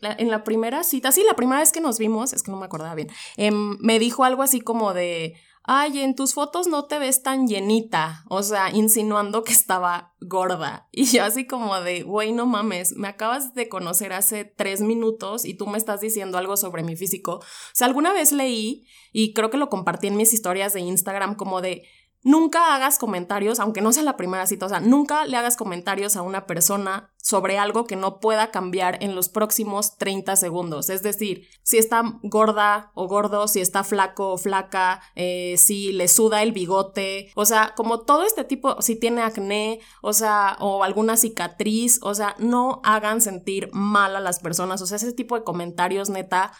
[0.00, 2.66] en la primera cita, sí, la primera vez que nos vimos, es que no me
[2.66, 5.34] acordaba bien, em, me dijo algo así como de,
[5.66, 10.88] ay, en tus fotos no te ves tan llenita, o sea, insinuando que estaba gorda.
[10.92, 15.44] Y yo así como de, güey, no mames, me acabas de conocer hace tres minutos
[15.44, 17.36] y tú me estás diciendo algo sobre mi físico.
[17.36, 21.34] O sea, alguna vez leí, y creo que lo compartí en mis historias de Instagram,
[21.34, 21.82] como de,
[22.26, 26.16] Nunca hagas comentarios, aunque no sea la primera cita, o sea, nunca le hagas comentarios
[26.16, 30.90] a una persona sobre algo que no pueda cambiar en los próximos 30 segundos.
[30.90, 36.08] Es decir, si está gorda o gordo, si está flaco o flaca, eh, si le
[36.08, 40.82] suda el bigote, o sea, como todo este tipo, si tiene acné, o sea, o
[40.82, 45.38] alguna cicatriz, o sea, no hagan sentir mal a las personas, o sea, ese tipo
[45.38, 46.50] de comentarios, neta,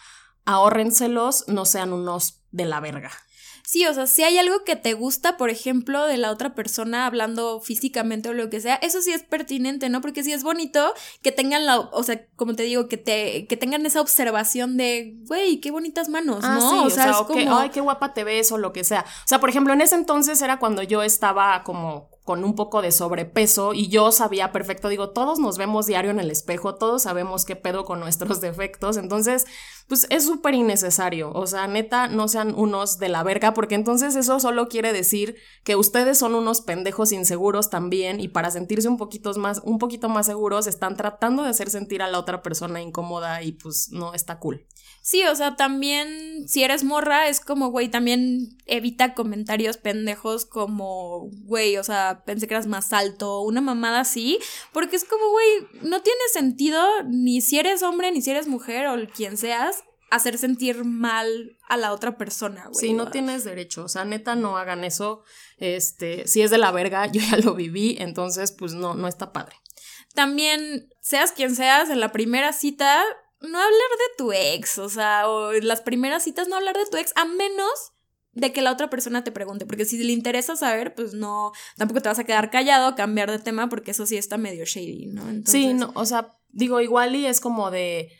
[0.44, 3.10] ahórrenselos, no sean unos de la verga.
[3.66, 7.04] Sí, o sea, si hay algo que te gusta, por ejemplo, de la otra persona
[7.04, 10.00] hablando físicamente o lo que sea, eso sí es pertinente, ¿no?
[10.00, 13.56] Porque sí es bonito que tengan la, o sea, como te digo, que te, que
[13.56, 16.70] tengan esa observación de, güey, qué bonitas manos, Ah, ¿no?
[16.70, 17.58] sí, o sea, es como...
[17.58, 19.04] ay, qué guapa te ves o lo que sea.
[19.24, 22.82] O sea, por ejemplo, en ese entonces era cuando yo estaba como con un poco
[22.82, 27.04] de sobrepeso y yo sabía perfecto, digo, todos nos vemos diario en el espejo, todos
[27.04, 29.46] sabemos qué pedo con nuestros defectos, entonces,
[29.86, 34.16] pues es súper innecesario, o sea, neta, no sean unos de la verga, porque entonces
[34.16, 38.96] eso solo quiere decir que ustedes son unos pendejos inseguros también y para sentirse un
[38.96, 42.82] poquito más, un poquito más seguros están tratando de hacer sentir a la otra persona
[42.82, 44.66] incómoda y pues no está cool.
[45.06, 51.30] Sí, o sea, también si eres morra es como, güey, también evita comentarios pendejos como,
[51.44, 54.40] güey, o sea, pensé que eras más alto, una mamada así,
[54.72, 55.46] porque es como, güey,
[55.82, 60.38] no tiene sentido ni si eres hombre, ni si eres mujer o quien seas, hacer
[60.38, 62.88] sentir mal a la otra persona, güey.
[62.88, 65.22] Sí, no tienes derecho, o sea, neta no hagan eso,
[65.58, 69.32] este, si es de la verga, yo ya lo viví, entonces pues no, no está
[69.32, 69.54] padre.
[70.14, 73.04] También, seas quien seas, en la primera cita,
[73.40, 76.86] no hablar de tu ex, o sea, o en las primeras citas no hablar de
[76.86, 77.92] tu ex, a menos
[78.32, 82.02] de que la otra persona te pregunte, porque si le interesa saber, pues no, tampoco
[82.02, 85.22] te vas a quedar callado, cambiar de tema, porque eso sí está medio shady, ¿no?
[85.22, 88.12] Entonces, Sí, no, o sea, digo, igual y es como de,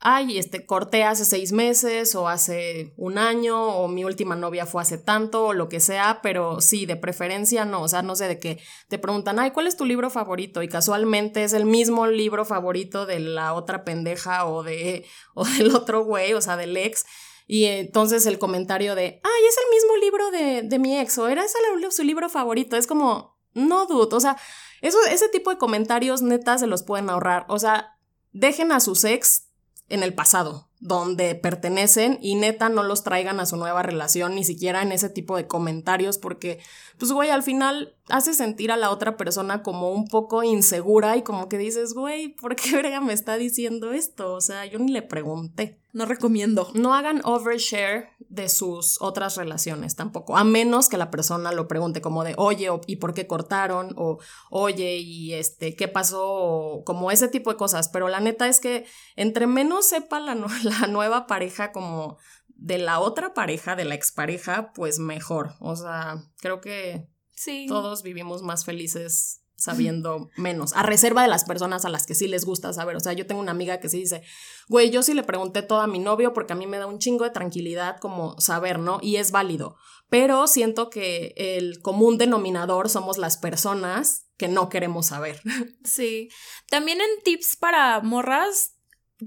[0.00, 4.82] ay, este, corté hace seis meses o hace un año o mi última novia fue
[4.82, 8.28] hace tanto o lo que sea, pero sí, de preferencia no, o sea, no sé,
[8.28, 10.62] de que te preguntan, ay, ¿cuál es tu libro favorito?
[10.62, 15.74] Y casualmente es el mismo libro favorito de la otra pendeja o, de, o del
[15.74, 17.04] otro güey, o sea, del ex.
[17.46, 21.28] Y entonces el comentario de, ay, es el mismo libro de, de mi ex o
[21.28, 21.58] era ese
[21.90, 24.36] su libro favorito, es como, no, dude, o sea,
[24.82, 27.96] eso, ese tipo de comentarios neta se los pueden ahorrar, o sea,
[28.32, 29.43] dejen a sus ex
[29.88, 34.44] en el pasado, donde pertenecen y neta no los traigan a su nueva relación, ni
[34.44, 36.58] siquiera en ese tipo de comentarios, porque,
[36.98, 41.22] pues, güey, al final hace sentir a la otra persona como un poco insegura y
[41.22, 44.32] como que dices, güey, ¿por qué verga me está diciendo esto?
[44.32, 45.83] O sea, yo ni le pregunté.
[45.94, 46.72] No recomiendo.
[46.74, 52.00] No hagan overshare de sus otras relaciones tampoco, a menos que la persona lo pregunte
[52.00, 53.94] como de, oye, ¿y por qué cortaron?
[53.96, 54.18] O,
[54.50, 56.26] oye, ¿y este, qué pasó?
[56.26, 57.88] O como ese tipo de cosas.
[57.90, 62.98] Pero la neta es que entre menos sepa la, la nueva pareja como de la
[62.98, 65.54] otra pareja, de la expareja, pues mejor.
[65.60, 67.66] O sea, creo que sí.
[67.68, 72.28] todos vivimos más felices sabiendo menos, a reserva de las personas a las que sí
[72.28, 72.96] les gusta saber.
[72.96, 74.22] O sea, yo tengo una amiga que sí dice,
[74.68, 76.98] güey, yo sí le pregunté todo a mi novio porque a mí me da un
[76.98, 78.98] chingo de tranquilidad como saber, ¿no?
[79.02, 79.76] Y es válido.
[80.08, 85.40] Pero siento que el común denominador somos las personas que no queremos saber.
[85.84, 86.28] Sí.
[86.68, 88.72] También en tips para morras,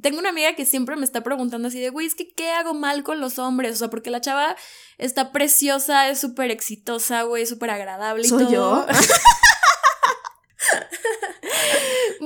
[0.01, 2.73] tengo una amiga que siempre me está preguntando así de, güey, es que ¿qué hago
[2.73, 3.73] mal con los hombres?
[3.73, 4.55] O sea, porque la chava
[4.97, 8.53] está preciosa, es súper exitosa, güey, súper agradable y ¿Soy todo.
[8.53, 8.85] yo?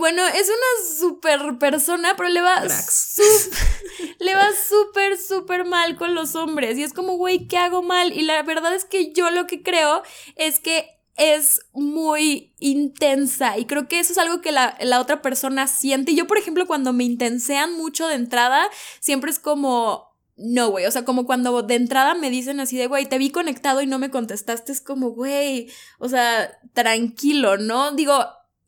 [0.02, 2.64] bueno, es una súper persona, pero le va
[4.20, 6.76] le va súper, súper mal con los hombres.
[6.80, 8.12] Y es como, güey, ¿qué hago mal?
[8.12, 10.02] Y la verdad es que yo lo que creo
[10.38, 15.22] es que es muy intensa y creo que eso es algo que la, la otra
[15.22, 16.14] persona siente.
[16.14, 18.68] Y yo, por ejemplo, cuando me intensean mucho de entrada,
[19.02, 22.88] siempre es como, no, güey, o sea, como cuando de entrada me dicen así de,
[22.88, 27.92] güey, te vi conectado y no me contestaste, es como, güey, o sea, tranquilo, ¿no?
[27.92, 28.26] Digo,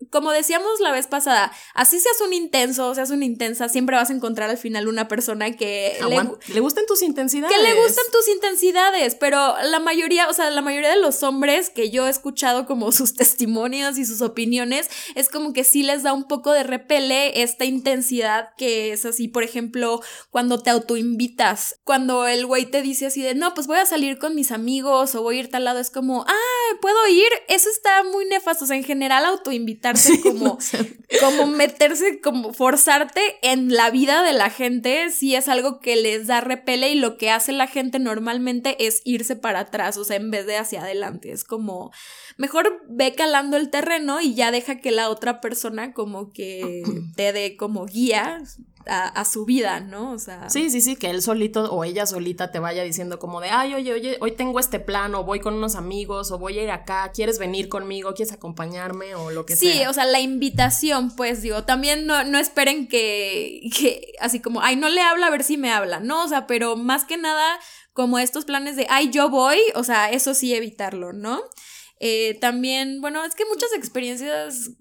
[0.09, 4.13] como decíamos la vez pasada, así seas un intenso, seas una intensa, siempre vas a
[4.13, 7.55] encontrar al final una persona que le, ¿Le gustan tus intensidades?
[7.55, 11.69] que le gustan tus intensidades, pero la mayoría, o sea, la mayoría de los hombres
[11.69, 16.03] que yo he escuchado como sus testimonios y sus opiniones, es como que sí les
[16.03, 21.79] da un poco de repele esta intensidad que es así, por ejemplo, cuando te autoinvitas,
[21.83, 25.15] cuando el güey te dice así de, no, pues voy a salir con mis amigos
[25.15, 28.65] o voy a ir tal lado, es como, ah, puedo ir, eso está muy nefasto,
[28.65, 29.92] o sea, en general autoinvitarse
[30.23, 30.57] como
[31.19, 36.27] como meterse, como forzarte en la vida de la gente, sí es algo que les
[36.27, 40.17] da repele y lo que hace la gente normalmente es irse para atrás, o sea,
[40.17, 41.31] en vez de hacia adelante.
[41.31, 41.91] Es como,
[42.37, 46.83] mejor ve calando el terreno y ya deja que la otra persona como que
[47.15, 48.41] te dé como guía
[48.87, 50.11] a, a su vida, ¿no?
[50.11, 53.41] O sea, Sí, sí, sí, que él solito o ella solita te vaya diciendo como
[53.41, 56.59] de, ay, oye, oye, hoy tengo este plan, o voy con unos amigos, o voy
[56.59, 58.13] a ir acá, ¿quieres venir conmigo?
[58.13, 59.15] ¿Quieres acompañarme?
[59.15, 59.89] O lo que Sí, sea.
[59.89, 64.75] o sea, la invitación, pues digo, también no, no esperen que, que así como, ay,
[64.75, 67.59] no le habla a ver si me habla, no, o sea, pero más que nada
[67.93, 71.39] como estos planes de, ay, yo voy, o sea, eso sí evitarlo, ¿no?
[71.99, 74.71] Eh, también, bueno, es que muchas experiencias,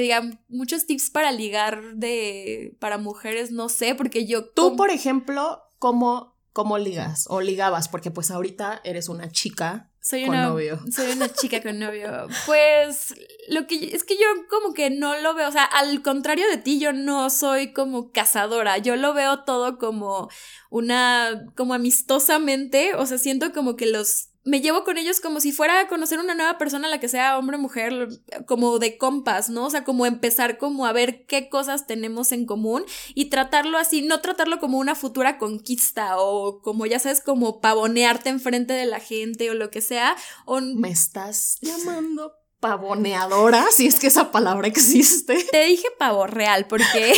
[0.00, 4.46] que digan, muchos tips para ligar de, para mujeres, no sé, porque yo...
[4.46, 7.26] Tú, por ejemplo, ¿cómo ¿Cómo ligas?
[7.28, 10.80] O ligabas, porque pues ahorita eres una chica soy con una, novio.
[10.90, 12.26] Soy una chica con novio.
[12.46, 13.14] Pues
[13.48, 16.56] lo que es que yo como que no lo veo, o sea, al contrario de
[16.56, 20.28] ti, yo no soy como cazadora, yo lo veo todo como
[20.70, 25.52] una, como amistosamente, o sea, siento como que los me llevo con ellos como si
[25.52, 28.08] fuera a conocer una nueva persona, la que sea hombre o mujer,
[28.46, 29.66] como de compas, ¿no?
[29.66, 34.02] O sea, como empezar como a ver qué cosas tenemos en común y tratarlo así,
[34.02, 39.00] no tratarlo como una futura conquista o como ya sabes, como pavonearte enfrente de la
[39.00, 40.16] gente o lo que sea.
[40.46, 40.60] O...
[40.60, 43.66] ¿Me estás llamando pavoneadora?
[43.70, 45.44] Si es que esa palabra existe.
[45.52, 47.14] Te dije pavo real porque...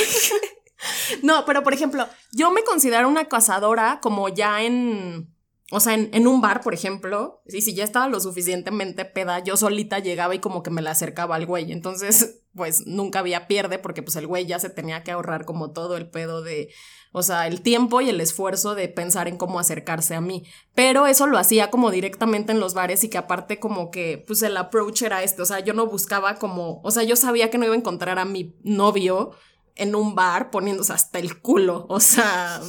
[1.23, 5.32] no, pero por ejemplo, yo me considero una cazadora como ya en
[5.75, 9.57] o sea, en, un bar, por ejemplo, y si ya estaba lo suficientemente peda, yo
[9.57, 11.73] solita llegaba y como que me la acercaba al güey.
[11.73, 15.71] Entonces, pues nunca había pierde porque pues el güey ya se tenía que ahorrar como
[15.71, 16.69] todo el pedo de,
[17.13, 20.45] o sea, el tiempo y el esfuerzo de pensar en cómo acercarse a mí.
[20.75, 24.43] Pero eso lo hacía como directamente en los bares y que aparte como que pues
[24.43, 27.57] el approach era este, o sea, yo no buscaba como, o sea, yo sabía que
[27.57, 29.31] no iba a encontrar a mi novio
[29.77, 31.87] en un bar poniéndose hasta el culo.
[31.89, 32.61] O sea,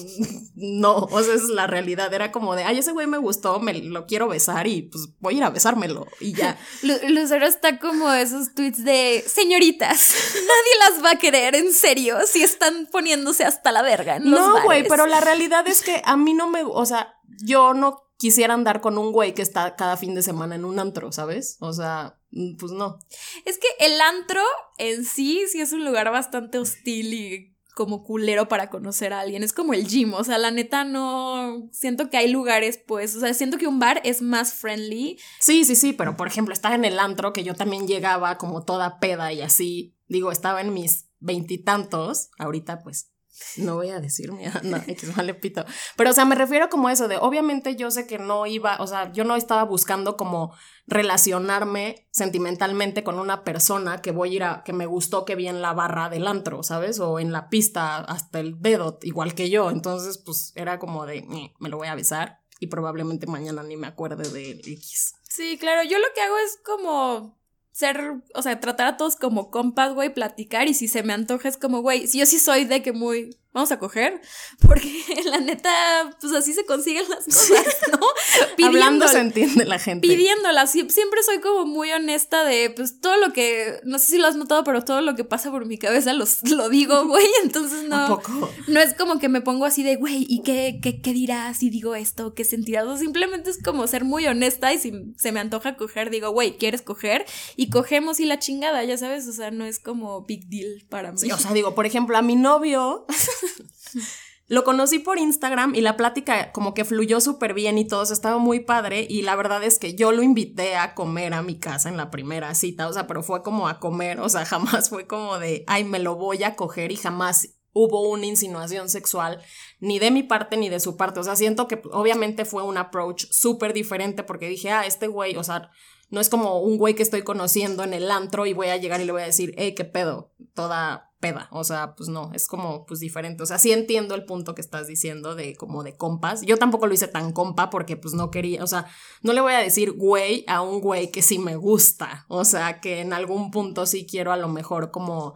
[0.55, 2.13] no, o sea, esa es la realidad.
[2.13, 5.35] Era como de, ay, ese güey me gustó, me lo quiero besar y pues voy
[5.35, 6.57] a ir a besármelo y ya.
[6.81, 12.43] Lucero está como esos tweets de, señoritas, nadie las va a querer en serio si
[12.43, 14.17] están poniéndose hasta la verga.
[14.17, 17.73] En no, güey, pero la realidad es que a mí no me, o sea, yo
[17.73, 21.11] no quisiera andar con un güey que está cada fin de semana en un antro,
[21.11, 21.57] ¿sabes?
[21.59, 22.19] O sea,
[22.59, 22.99] pues no.
[23.45, 24.41] Es que el antro
[24.77, 29.43] en sí sí es un lugar bastante hostil y como culero para conocer a alguien.
[29.43, 33.19] Es como el gym, o sea, la neta no siento que hay lugares, pues, o
[33.19, 35.17] sea, siento que un bar es más friendly.
[35.39, 38.63] Sí, sí, sí, pero por ejemplo, estar en el antro, que yo también llegaba como
[38.63, 43.12] toda peda y así, digo, estaba en mis veintitantos, ahorita pues
[43.57, 45.65] no voy a decir no, X vale pito.
[45.95, 48.87] Pero, o sea, me refiero como eso de, obviamente yo sé que no iba, o
[48.87, 50.53] sea, yo no estaba buscando como
[50.87, 55.47] relacionarme sentimentalmente con una persona que voy a ir a, que me gustó que vi
[55.47, 56.99] en la barra del antro, ¿sabes?
[56.99, 59.71] O en la pista hasta el dedo, igual que yo.
[59.71, 61.25] Entonces, pues era como de,
[61.59, 65.15] me lo voy a besar y probablemente mañana ni me acuerde de X.
[65.23, 67.42] Sí, claro, yo lo que hago es como
[67.73, 71.49] ser, o sea, tratar a todos como compas, güey, platicar y si se me antoja
[71.49, 74.19] es como, güey, yo sí soy de que muy, vamos a coger,
[74.67, 75.71] porque la neta,
[76.19, 77.99] pues así se consiguen las cosas, ¿no?
[78.65, 80.07] Hablando se entiende la gente.
[80.07, 84.27] Pidiéndolas, siempre soy como muy honesta de, pues todo lo que, no sé si lo
[84.27, 87.83] has notado, pero todo lo que pasa por mi cabeza los, lo digo, güey, entonces
[87.87, 88.07] no.
[88.07, 88.49] poco?
[88.67, 91.69] No es como que me pongo así de, güey, ¿y qué, qué, qué dirás si
[91.69, 92.33] digo esto?
[92.33, 92.87] ¿Qué sentirás?
[92.87, 96.57] O simplemente es como ser muy honesta y si se me antoja coger, digo, güey,
[96.57, 97.25] ¿quieres coger?
[97.55, 101.11] Y cogemos y la chingada, ya sabes, o sea, no es como big deal para
[101.11, 101.31] mí.
[101.31, 103.05] o sea, digo, por ejemplo, a mi novio
[104.47, 108.37] Lo conocí por Instagram y la plática como que fluyó súper bien y todo, estaba
[108.39, 111.87] muy padre y la verdad es que yo lo invité a comer a mi casa
[111.87, 115.07] en la primera cita, o sea, pero fue como a comer, o sea, jamás fue
[115.07, 119.41] como de, ay, me lo voy a coger y jamás hubo una insinuación sexual
[119.79, 122.77] ni de mi parte ni de su parte, o sea, siento que obviamente fue un
[122.77, 125.71] approach súper diferente porque dije, ah, este güey, o sea,
[126.09, 128.99] no es como un güey que estoy conociendo en el antro y voy a llegar
[128.99, 131.47] y le voy a decir, hey, qué pedo, toda peda.
[131.51, 133.43] O sea, pues no, es como pues diferente.
[133.43, 136.41] O sea, sí entiendo el punto que estás diciendo de como de compas.
[136.41, 138.87] Yo tampoco lo hice tan compa porque pues no quería, o sea,
[139.21, 142.25] no le voy a decir güey a un güey que sí me gusta.
[142.27, 145.35] O sea, que en algún punto sí quiero a lo mejor como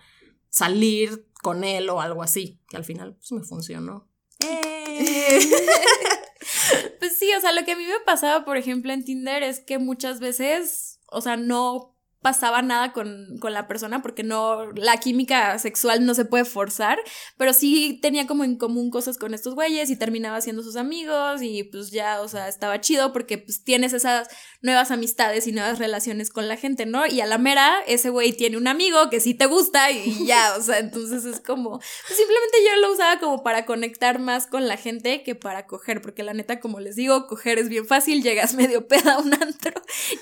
[0.49, 4.09] salir con él o algo así, que al final pues me funcionó.
[4.45, 5.39] ¡Eh!
[6.99, 9.61] pues sí, o sea, lo que a mí me pasaba, por ejemplo, en Tinder es
[9.61, 11.96] que muchas veces, o sea, no
[12.27, 16.99] pasaba nada con, con, la persona porque no, la química sexual no se puede forzar,
[17.37, 21.41] pero sí tenía como en común cosas con estos güeyes y terminaba siendo sus amigos
[21.41, 24.27] y pues ya, o sea, estaba chido porque pues tienes esas
[24.61, 27.07] nuevas amistades y nuevas relaciones con la gente, ¿no?
[27.07, 30.53] Y a la mera, ese güey tiene un amigo que sí te gusta y ya,
[30.57, 34.67] o sea, entonces es como, pues simplemente yo lo usaba como para conectar más con
[34.67, 38.21] la gente que para coger, porque la neta, como les digo, coger es bien fácil,
[38.21, 39.81] llegas medio peda a un antro,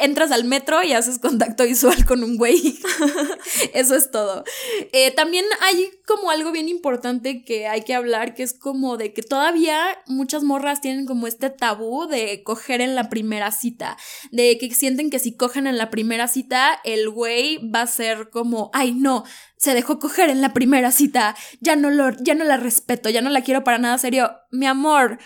[0.00, 2.78] entras al metro y haces contacto contacto visual con un güey.
[3.74, 4.44] Eso es todo.
[4.92, 9.12] Eh, también hay como algo bien importante que hay que hablar, que es como de
[9.12, 13.96] que todavía muchas morras tienen como este tabú de coger en la primera cita,
[14.30, 18.30] de que sienten que si cogen en la primera cita, el güey va a ser
[18.30, 19.24] como, ay no,
[19.56, 23.20] se dejó coger en la primera cita, ya no, lo, ya no la respeto, ya
[23.20, 24.30] no la quiero para nada serio.
[24.50, 25.18] Mi amor,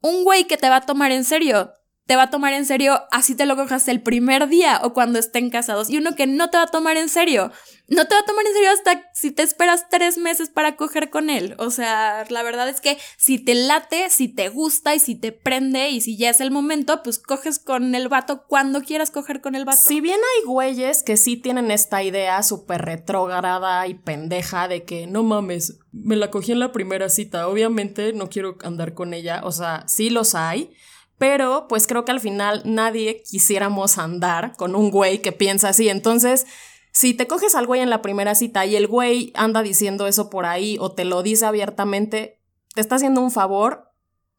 [0.00, 1.72] un güey que te va a tomar en serio
[2.08, 5.18] te va a tomar en serio así te lo cojas el primer día o cuando
[5.18, 5.90] estén casados.
[5.90, 7.52] Y uno que no te va a tomar en serio.
[7.86, 11.10] No te va a tomar en serio hasta si te esperas tres meses para coger
[11.10, 11.54] con él.
[11.58, 15.32] O sea, la verdad es que si te late, si te gusta y si te
[15.32, 19.42] prende y si ya es el momento, pues coges con el vato cuando quieras coger
[19.42, 19.78] con el vato.
[19.78, 25.06] Si bien hay güeyes que sí tienen esta idea súper retrógrada y pendeja de que
[25.06, 29.42] no mames, me la cogí en la primera cita, obviamente no quiero andar con ella.
[29.44, 30.72] O sea, sí los hay.
[31.18, 35.88] Pero pues creo que al final nadie quisiéramos andar con un güey que piensa así.
[35.88, 36.46] Entonces,
[36.92, 40.30] si te coges al güey en la primera cita y el güey anda diciendo eso
[40.30, 42.40] por ahí o te lo dice abiertamente,
[42.74, 43.92] te está haciendo un favor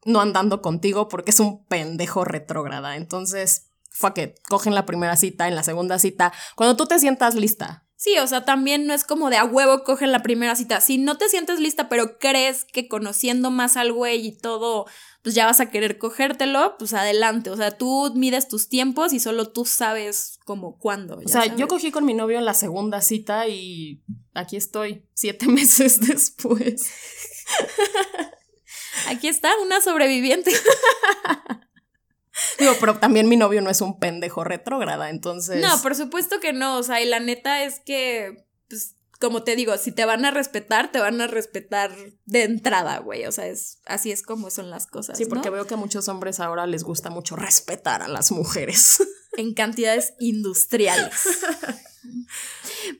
[0.04, 2.96] no andando contigo porque es un pendejo retrógrada.
[2.96, 7.34] Entonces, fuck it, cogen la primera cita, en la segunda cita, cuando tú te sientas
[7.34, 7.86] lista.
[7.96, 10.80] Sí, o sea, también no es como de a huevo cogen la primera cita.
[10.80, 14.86] Si no te sientes lista, pero crees que conociendo más al güey y todo
[15.22, 17.50] pues ya vas a querer cogértelo, pues adelante.
[17.50, 21.20] O sea, tú mides tus tiempos y solo tú sabes como cuándo.
[21.24, 24.02] O sea, yo cogí con mi novio en la segunda cita y
[24.34, 26.90] aquí estoy, siete meses después.
[29.08, 30.52] Aquí está, una sobreviviente.
[32.58, 35.62] Digo, pero también mi novio no es un pendejo retrógrada, entonces.
[35.62, 36.78] No, por supuesto que no.
[36.78, 40.30] O sea, y la neta es que, pues, como te digo, si te van a
[40.30, 41.94] respetar, te van a respetar
[42.24, 43.26] de entrada, güey.
[43.26, 45.18] O sea, es, así es como son las cosas.
[45.18, 49.02] Sí, porque veo que a muchos hombres ahora les gusta mucho respetar a las mujeres.
[49.36, 51.14] En cantidades industriales.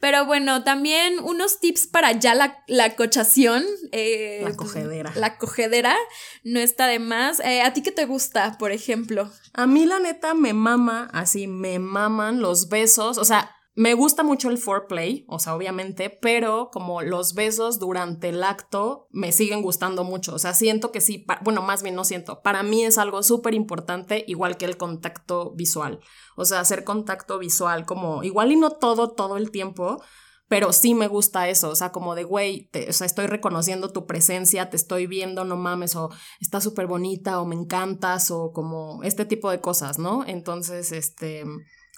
[0.00, 3.64] Pero bueno, también unos tips para ya la, la cochación.
[3.90, 5.12] Eh, la cogedera.
[5.16, 5.96] La cogedera
[6.44, 7.40] no está de más.
[7.40, 9.28] Eh, ¿A ti qué te gusta, por ejemplo?
[9.54, 13.18] A mí, la neta, me mama, así, me maman los besos.
[13.18, 18.28] O sea, me gusta mucho el foreplay, o sea, obviamente, pero como los besos durante
[18.28, 20.34] el acto me siguen gustando mucho.
[20.34, 22.42] O sea, siento que sí, bueno, más bien no siento.
[22.42, 26.00] Para mí es algo súper importante, igual que el contacto visual.
[26.36, 30.02] O sea, hacer contacto visual, como igual y no todo, todo el tiempo,
[30.46, 34.04] pero sí me gusta eso, o sea, como de, güey, o sea, estoy reconociendo tu
[34.04, 39.02] presencia, te estoy viendo, no mames, o está súper bonita, o me encantas, o como
[39.04, 40.22] este tipo de cosas, ¿no?
[40.26, 41.44] Entonces, este,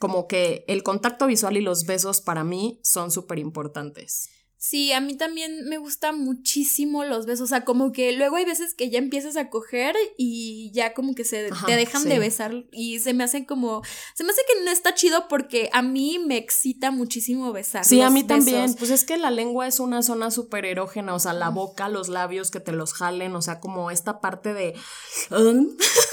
[0.03, 4.30] como que el contacto visual y los besos para mí son súper importantes.
[4.64, 7.46] Sí, a mí también me gustan muchísimo los besos.
[7.46, 11.16] O sea, como que luego hay veces que ya empiezas a coger y ya como
[11.16, 13.82] que se te dejan de besar y se me hace como.
[14.14, 17.84] Se me hace que no está chido porque a mí me excita muchísimo besar.
[17.84, 18.72] Sí, a mí también.
[18.74, 21.12] Pues es que la lengua es una zona súper erógena.
[21.16, 23.34] O sea, la boca, los labios que te los jalen.
[23.34, 24.74] O sea, como esta parte de.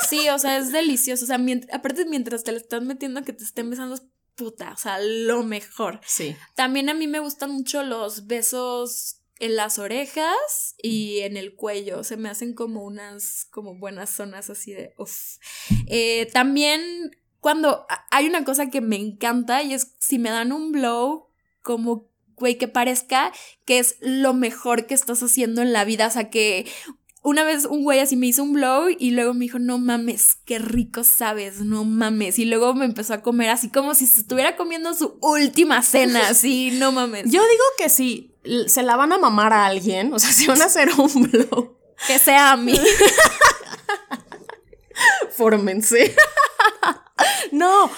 [0.09, 1.25] Sí, o sea, es delicioso.
[1.25, 1.39] O sea,
[1.71, 3.99] aparte mientras te lo estás metiendo que te estén besando
[4.39, 5.99] puta, o sea, lo mejor.
[6.05, 6.35] Sí.
[6.55, 12.05] También a mí me gustan mucho los besos en las orejas y en el cuello.
[12.05, 15.37] Se me hacen como unas, como buenas zonas así de, uff.
[15.87, 17.11] Eh, también
[17.41, 21.27] cuando hay una cosa que me encanta y es si me dan un blow
[21.61, 23.33] como güey que parezca
[23.65, 26.65] que es lo mejor que estás haciendo en la vida, o sea que
[27.22, 30.38] una vez un güey así me hizo un blow y luego me dijo, no mames,
[30.45, 32.39] qué rico sabes, no mames.
[32.39, 36.30] Y luego me empezó a comer así como si se estuviera comiendo su última cena,
[36.30, 37.26] así, no mames.
[37.26, 38.36] Yo digo que si
[38.67, 41.78] se la van a mamar a alguien, o sea, si van a hacer un blow.
[42.07, 42.74] Que sea a mí.
[45.32, 46.15] Fórmense.
[47.51, 47.91] no,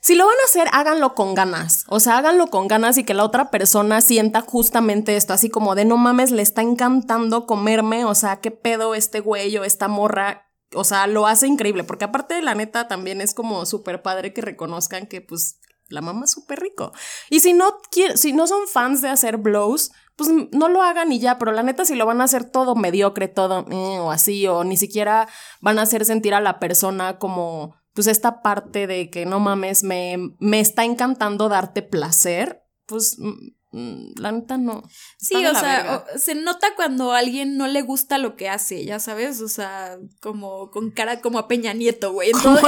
[0.00, 1.84] si lo van a hacer, háganlo con ganas.
[1.88, 5.74] O sea, háganlo con ganas y que la otra persona sienta justamente esto, así como
[5.74, 8.04] de no mames, le está encantando comerme.
[8.04, 10.46] O sea, qué pedo este güey o esta morra.
[10.74, 14.42] O sea, lo hace increíble, porque aparte, la neta, también es como súper padre que
[14.42, 16.92] reconozcan que, pues, la mamá es súper rico.
[17.30, 17.78] Y si no,
[18.14, 21.62] si no son fans de hacer blows, pues no lo hagan y ya, pero la
[21.62, 25.28] neta si lo van a hacer todo mediocre, todo eh, o así, o ni siquiera
[25.60, 29.82] van a hacer sentir a la persona como pues esta parte de que no mames,
[29.82, 34.84] me, me está encantando darte placer, pues mm, mm, la neta no.
[35.18, 39.00] Sí, o sea, se nota cuando a alguien no le gusta lo que hace, ya
[39.00, 42.60] sabes, o sea, como con cara como a Peña Nieto, güey, en, todo,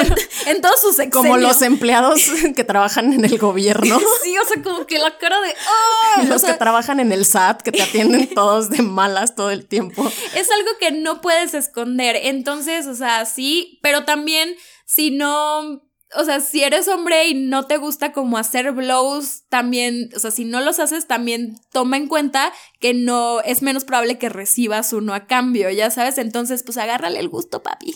[0.47, 2.25] en, todos sus Como los empleados
[2.57, 4.01] que trabajan en el gobierno.
[4.25, 5.51] sí, o sea, como que la cara de...
[5.51, 6.23] ¡Oh!
[6.27, 10.11] Los que trabajan en el SAT, que te atienden todos de malas todo el tiempo.
[10.35, 14.57] Es algo que no puedes esconder, entonces, o sea, sí, pero también
[14.91, 15.61] si no,
[16.17, 20.33] o sea, si eres hombre y no te gusta como hacer blows, también, o sea,
[20.33, 24.93] si no los haces, también toma en cuenta que no es menos probable que recibas
[24.93, 27.95] uno a cambio, ya sabes, entonces pues agárrale el gusto, papi.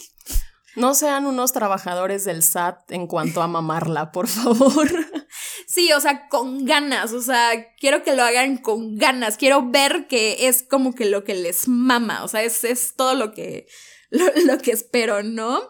[0.76, 4.88] No sean unos trabajadores del SAT en cuanto a mamarla, por favor.
[5.66, 10.06] Sí, o sea, con ganas, o sea, quiero que lo hagan con ganas, quiero ver
[10.06, 13.66] que es como que lo que les mama, o sea, es, es todo lo que,
[14.10, 15.60] lo que espero, ¿no?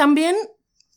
[0.00, 0.34] También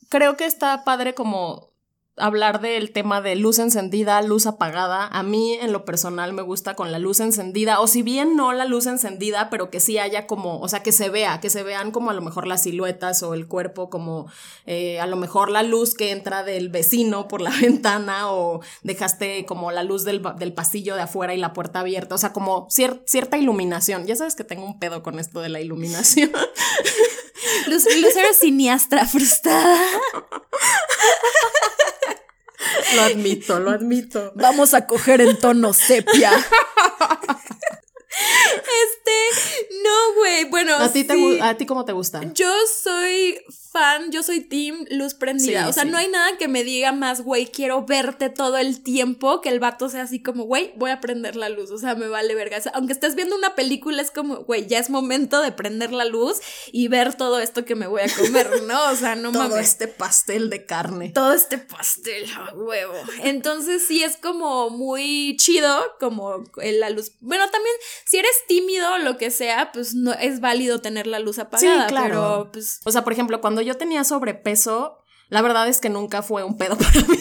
[0.08, 1.74] creo que está padre como
[2.16, 5.08] hablar del tema de luz encendida, luz apagada.
[5.08, 8.54] A mí en lo personal me gusta con la luz encendida, o si bien no
[8.54, 11.62] la luz encendida, pero que sí haya como, o sea, que se vea, que se
[11.62, 14.26] vean como a lo mejor las siluetas o el cuerpo, como
[14.64, 19.44] eh, a lo mejor la luz que entra del vecino por la ventana o dejaste
[19.44, 22.68] como la luz del, del pasillo de afuera y la puerta abierta, o sea, como
[22.70, 24.06] cierta iluminación.
[24.06, 26.32] Ya sabes que tengo un pedo con esto de la iluminación.
[27.66, 29.78] Luz, Lucero siniestra, frustrada.
[32.94, 34.32] Lo admito, lo admito.
[34.34, 36.32] Vamos a coger en tono sepia.
[38.14, 40.44] Este, no, güey.
[40.44, 42.22] Bueno, ¿A ti, te, ¿A ti cómo te gusta?
[42.32, 42.52] Yo
[42.82, 43.38] soy
[43.74, 45.66] fan, yo soy team luz prendida.
[45.66, 49.40] o sea, no hay nada que me diga más, güey, quiero verte todo el tiempo,
[49.40, 51.72] que el vato sea así como, güey, voy a prender la luz.
[51.72, 52.58] O sea, me vale verga.
[52.72, 56.38] aunque estés viendo una película, es como, güey, ya es momento de prender la luz
[56.70, 58.92] y ver todo esto que me voy a comer, ¿no?
[58.92, 59.48] O sea, no mames.
[59.48, 61.10] Todo este pastel de carne.
[61.10, 62.94] Todo este pastel, huevo.
[63.24, 67.12] Entonces sí es como muy chido, como la luz.
[67.20, 67.74] Bueno, también,
[68.06, 71.82] si eres tímido o lo que sea, pues no es válido tener la luz apagada.
[71.82, 72.08] Sí, claro.
[72.08, 72.80] Pero, pues.
[72.84, 74.98] O sea, por ejemplo, cuando yo tenía sobrepeso,
[75.28, 77.18] la verdad es que nunca fue un pedo para mí.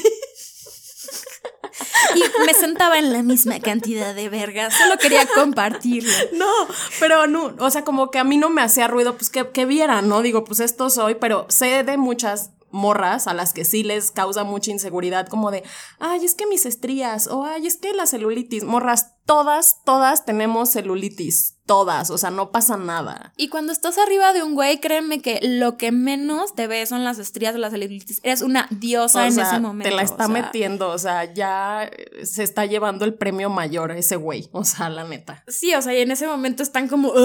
[2.15, 4.75] Y me sentaba en la misma cantidad de vergas.
[4.77, 6.11] Solo quería compartirlo.
[6.33, 6.51] No,
[6.99, 9.65] pero no, o sea, como que a mí no me hacía ruido, pues que, que
[9.65, 10.21] vieran, ¿no?
[10.21, 14.43] Digo, pues esto soy, pero sé de muchas morras a las que sí les causa
[14.43, 15.63] mucha inseguridad, como de,
[15.99, 20.71] ay, es que mis estrías, o ay, es que la celulitis, morras, todas, todas tenemos
[20.71, 23.31] celulitis, todas, o sea, no pasa nada.
[23.37, 27.03] Y cuando estás arriba de un güey, créeme que lo que menos te ve son
[27.03, 29.87] las estrías o la celulitis, eres una diosa en ese momento.
[29.89, 31.89] Te la está metiendo, o sea, ya
[32.23, 35.43] se está llevando el premio mayor ese güey, o sea, la neta.
[35.47, 37.13] Sí, o sea, y en ese momento están como...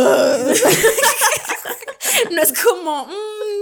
[2.31, 3.09] no es como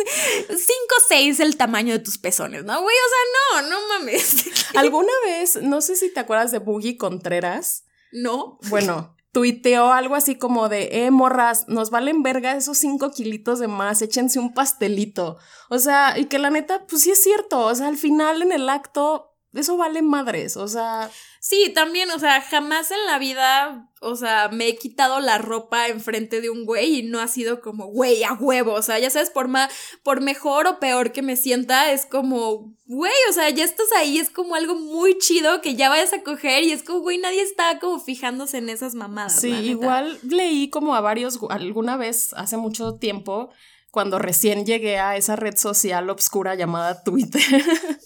[0.06, 2.96] 5 o 6 el tamaño de tus pezones, ¿no, güey?
[2.96, 4.46] O sea, no, no mames.
[4.76, 7.84] ¿Alguna vez, no sé si te acuerdas de Boogie Contreras?
[8.12, 8.58] No.
[8.68, 13.68] Bueno, tuiteó algo así como de, eh, morras, nos valen verga esos 5 kilitos de
[13.68, 15.38] más, échense un pastelito.
[15.68, 18.52] O sea, y que la neta, pues sí es cierto, o sea, al final en
[18.52, 21.10] el acto eso vale madres, o sea.
[21.40, 25.86] Sí, también, o sea, jamás en la vida, o sea, me he quitado la ropa
[25.86, 29.10] enfrente de un güey y no ha sido como, güey, a huevo, o sea, ya
[29.10, 29.70] sabes, por, más,
[30.02, 34.18] por mejor o peor que me sienta, es como, güey, o sea, ya estás ahí,
[34.18, 37.42] es como algo muy chido que ya vayas a coger y es como, güey, nadie
[37.42, 39.40] está como fijándose en esas mamadas.
[39.40, 43.50] Sí, igual leí como a varios, alguna vez, hace mucho tiempo,
[43.92, 47.40] cuando recién llegué a esa red social obscura llamada Twitter.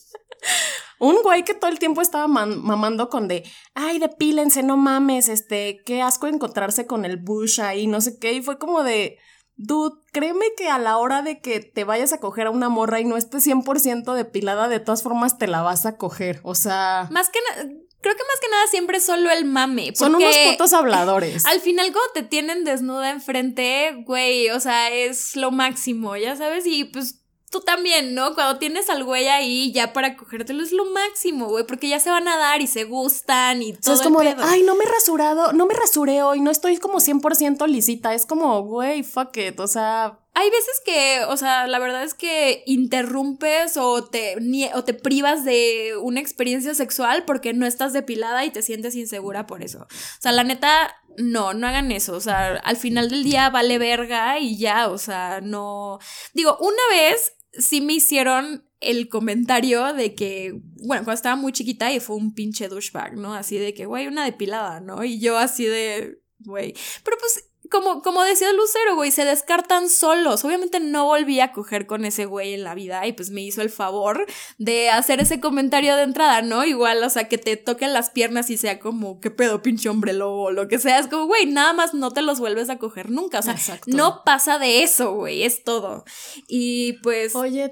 [1.01, 3.43] Un güey que todo el tiempo estaba mamando con de,
[3.75, 8.35] ay, depílense, no mames, este, qué asco encontrarse con el Bush ahí, no sé qué.
[8.35, 9.19] Y fue como de,
[9.57, 13.01] dude, créeme que a la hora de que te vayas a coger a una morra
[13.01, 16.41] y no esté 100% depilada, de todas formas te la vas a coger.
[16.43, 17.09] O sea.
[17.11, 17.71] Más que nada.
[18.03, 19.93] Creo que más que nada siempre es solo el mame.
[19.95, 21.45] Son unos putos habladores.
[21.47, 26.67] Al final, cuando te tienen desnuda enfrente, güey, o sea, es lo máximo, ya sabes,
[26.67, 27.20] y pues
[27.51, 28.35] tú también, ¿no?
[28.35, 32.09] Cuando tienes al güey ahí ya para cogértelo es lo máximo, güey, porque ya se
[32.09, 33.95] van a dar y se gustan y todo.
[33.95, 37.01] es como de, ay, no me he rasurado, no me rasuré hoy, no estoy como
[37.01, 38.15] 100% lisita.
[38.15, 40.17] Es como, güey, fuck it, o sea.
[40.33, 44.37] Hay veces que, o sea, la verdad es que interrumpes o te,
[44.75, 49.49] o te privas de una experiencia sexual porque no estás depilada y te sientes insegura
[49.49, 49.81] por eso.
[49.81, 52.15] O sea, la neta, no, no hagan eso.
[52.15, 55.99] O sea, al final del día vale verga y ya, o sea, no.
[56.33, 61.93] Digo, una vez sí me hicieron el comentario de que, bueno, cuando estaba muy chiquita
[61.93, 63.35] y fue un pinche douchebag, ¿no?
[63.35, 65.05] Así de que, güey, una depilada, ¿no?
[65.05, 66.75] Y yo así de, güey.
[67.05, 70.45] Pero pues como, como decía Lucero, güey, se descartan solos.
[70.45, 73.63] Obviamente no volví a coger con ese güey en la vida y pues me hizo
[73.63, 74.27] el favor
[74.59, 76.65] de hacer ese comentario de entrada, ¿no?
[76.65, 80.13] Igual, o sea, que te toquen las piernas y sea como, ¿qué pedo, pinche hombre
[80.13, 80.45] lobo?
[80.45, 80.99] O lo que sea.
[80.99, 83.39] Es como, güey, nada más no te los vuelves a coger nunca.
[83.39, 83.57] O sea,
[83.87, 86.05] no pasa de eso, güey, es todo.
[86.49, 87.35] Y pues.
[87.37, 87.71] Oye,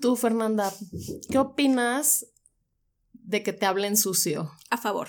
[0.00, 0.72] tú, Fernanda,
[1.30, 2.26] ¿qué opinas
[3.12, 4.52] de que te hablen sucio?
[4.70, 5.08] A favor.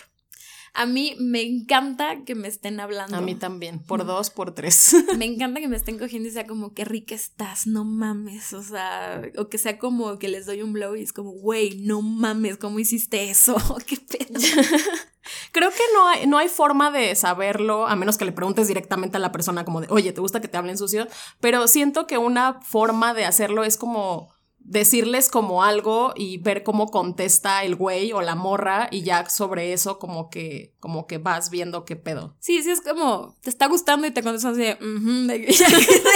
[0.74, 3.16] A mí me encanta que me estén hablando.
[3.16, 4.96] A mí también, por dos, por tres.
[5.18, 8.64] Me encanta que me estén cogiendo y sea como, qué rica estás, no mames, o
[8.64, 12.02] sea, o que sea como que les doy un blow y es como, güey, no
[12.02, 13.56] mames, ¿cómo hiciste eso?
[13.86, 14.40] qué pedo.
[15.52, 19.18] Creo que no hay, no hay forma de saberlo, a menos que le preguntes directamente
[19.18, 21.08] a la persona como de, oye, ¿te gusta que te hablen sucio?
[21.40, 24.34] Pero siento que una forma de hacerlo es como
[24.70, 29.74] decirles como algo y ver cómo contesta el güey o la morra y ya sobre
[29.74, 32.36] eso como que como que vas viendo qué pedo.
[32.40, 34.78] Sí, sí es como te está gustando y te contestas así, de,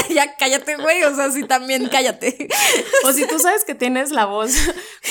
[0.14, 2.48] ya, cállate, güey, o sea, sí también cállate.
[3.06, 4.52] O si tú sabes que tienes la voz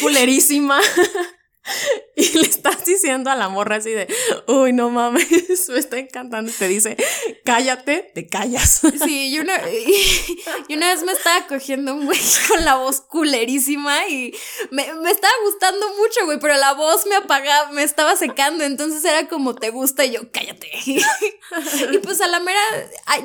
[0.00, 0.80] culerísima
[2.14, 4.06] Y le estás diciendo a la morra así de,
[4.46, 5.26] uy, no mames,
[5.68, 6.52] me está encantando.
[6.58, 6.96] te dice,
[7.44, 8.80] cállate, te callas.
[9.02, 14.06] Sí, y una, y, una vez me estaba cogiendo un güey con la voz culerísima
[14.06, 14.34] y
[14.70, 18.62] me, estaba gustando mucho, güey, pero la voz me apagaba, me estaba secando.
[18.64, 20.70] Entonces era como, te gusta y yo, cállate.
[20.84, 22.60] Y pues a la mera,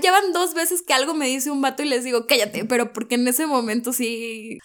[0.02, 2.94] ya van dos veces que algo me dice un vato y les digo, cállate, pero
[2.94, 4.60] porque en ese momento sí.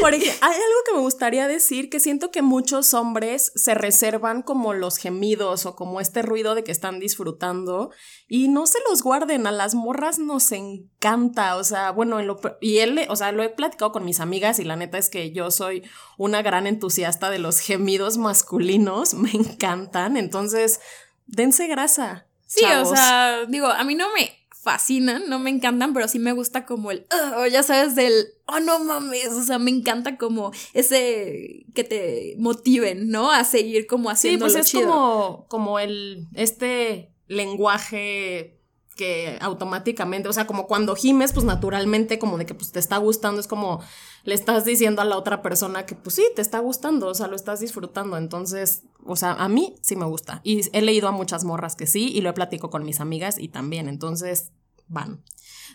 [0.00, 4.42] Por ejemplo, hay algo que me gustaría decir que siento que muchos hombres se reservan
[4.42, 7.90] como los gemidos o como este ruido de que están disfrutando
[8.28, 12.18] y no se los guarden, a las morras nos encanta, o sea, bueno,
[12.60, 15.32] y él, o sea, lo he platicado con mis amigas y la neta es que
[15.32, 15.82] yo soy
[16.16, 20.80] una gran entusiasta de los gemidos masculinos, me encantan, entonces,
[21.26, 22.26] dense grasa.
[22.46, 26.32] Sí, o sea, digo, a mí no me fascinan, no me encantan, pero sí me
[26.32, 27.06] gusta como el,
[27.52, 33.10] ya sabes, del, oh no mames, o sea, me encanta como ese que te motiven,
[33.10, 33.30] ¿no?
[33.30, 38.58] A seguir como haciendo Sí, pues es como, como el, este lenguaje
[38.96, 42.96] que automáticamente, o sea, como cuando gimes, pues naturalmente como de que pues te está
[42.96, 43.82] gustando, es como
[44.24, 47.26] le estás diciendo a la otra persona que pues sí, te está gustando, o sea,
[47.26, 51.12] lo estás disfrutando, entonces, o sea, a mí sí me gusta y he leído a
[51.12, 54.52] muchas morras que sí y lo he platicado con mis amigas y también, entonces
[54.88, 55.22] van.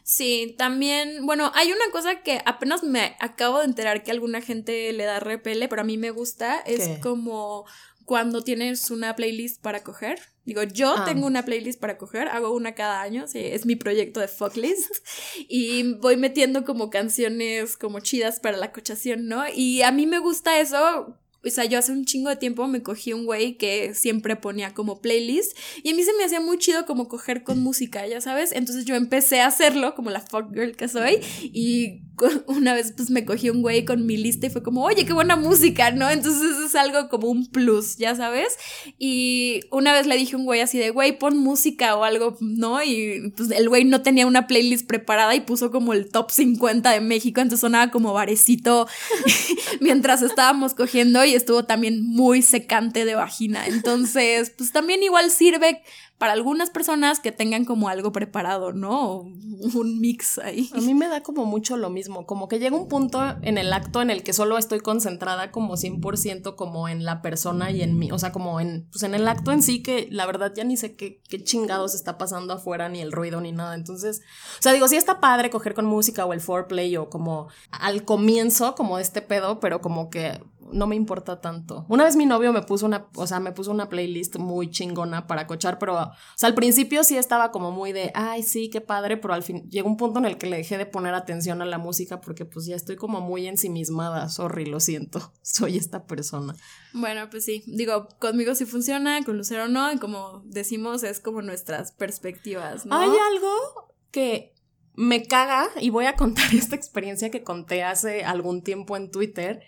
[0.04, 4.92] Sí, también, bueno, hay una cosa que apenas me acabo de enterar que alguna gente
[4.94, 7.66] le da repele, pero a mí me gusta, es como
[8.06, 10.20] cuando tienes una playlist para coger.
[10.50, 11.06] Digo, yo ah.
[11.06, 14.92] tengo una playlist para coger, hago una cada año, sí, es mi proyecto de Fucklist.
[15.48, 19.44] y voy metiendo como canciones como chidas para la cochación, ¿no?
[19.48, 22.84] Y a mí me gusta eso o sea, yo hace un chingo de tiempo me
[22.84, 26.58] cogí un güey que siempre ponía como playlist y a mí se me hacía muy
[26.58, 28.52] chido como coger con música, ya sabes.
[28.52, 32.02] Entonces yo empecé a hacerlo como la fuck girl que soy y
[32.48, 35.14] una vez pues me cogí un güey con mi lista y fue como, oye, qué
[35.14, 36.10] buena música, ¿no?
[36.10, 38.58] Entonces es algo como un plus, ya sabes.
[38.98, 42.38] Y una vez le dije a un güey así de, güey, pon música o algo,
[42.42, 42.84] ¿no?
[42.84, 46.92] Y pues el güey no tenía una playlist preparada y puso como el top 50
[46.92, 48.88] de México, entonces sonaba como barecito
[49.80, 53.68] mientras estábamos cogiendo estuvo también muy secante de vagina.
[53.68, 55.82] Entonces, pues también igual sirve
[56.20, 59.22] para algunas personas que tengan como algo preparado, ¿no?
[59.22, 60.70] Un mix ahí.
[60.76, 63.72] A mí me da como mucho lo mismo, como que llega un punto en el
[63.72, 67.98] acto en el que solo estoy concentrada como 100% como en la persona y en
[67.98, 70.66] mí, o sea, como en, pues en el acto en sí que la verdad ya
[70.66, 73.74] ni sé qué, qué chingados está pasando afuera, ni el ruido, ni nada.
[73.74, 74.22] Entonces,
[74.60, 78.04] o sea, digo, sí está padre coger con música o el foreplay o como al
[78.04, 80.42] comienzo como de este pedo, pero como que
[80.72, 81.86] no me importa tanto.
[81.90, 85.28] Una vez mi novio me puso una, o sea, me puso una playlist muy chingona
[85.28, 88.82] para cochar, pero, o sea, al principio sí estaba como muy de, ay, sí, qué
[88.82, 91.62] padre, pero al fin llegó un punto en el que le dejé de poner atención
[91.62, 96.06] a la música porque pues ya estoy como muy ensimismada, sorry, lo siento, soy esta
[96.06, 96.56] persona.
[96.94, 101.42] Bueno, pues sí, digo, conmigo sí funciona, con Lucero no, y como decimos, es como
[101.42, 102.96] nuestras perspectivas, ¿no?
[102.96, 104.54] Hay algo que
[105.00, 109.62] me caga y voy a contar esta experiencia que conté hace algún tiempo en Twitter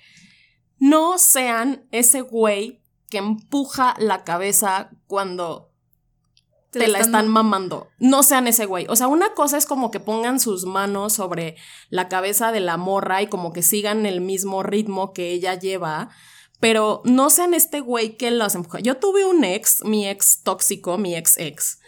[0.82, 5.72] no sean ese güey que empuja la cabeza cuando
[6.72, 7.90] te, la están mamando.
[8.00, 8.88] No sean ese güey.
[8.90, 11.56] O sea, una cosa es como que pongan sus manos sobre
[11.90, 16.10] la cabeza de la morra y como que sigan el mismo ritmo que ella lleva.
[16.60, 18.80] Pero no sean este güey que las empuja.
[18.80, 21.80] Yo tuve un ex, mi ex tóxico, mi ex ex,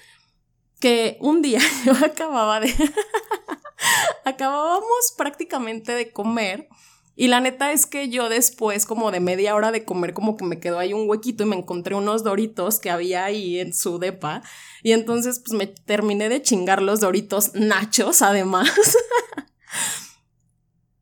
[0.80, 2.72] que un día yo acababa de...
[4.24, 6.70] acabábamos prácticamente de comer
[7.16, 10.46] y la neta es que yo después, como de media hora de comer, como que
[10.46, 14.00] me quedó ahí un huequito y me encontré unos doritos que había ahí en su
[14.00, 14.42] depa.
[14.82, 18.70] Y entonces, pues me terminé de chingar los doritos nachos, además.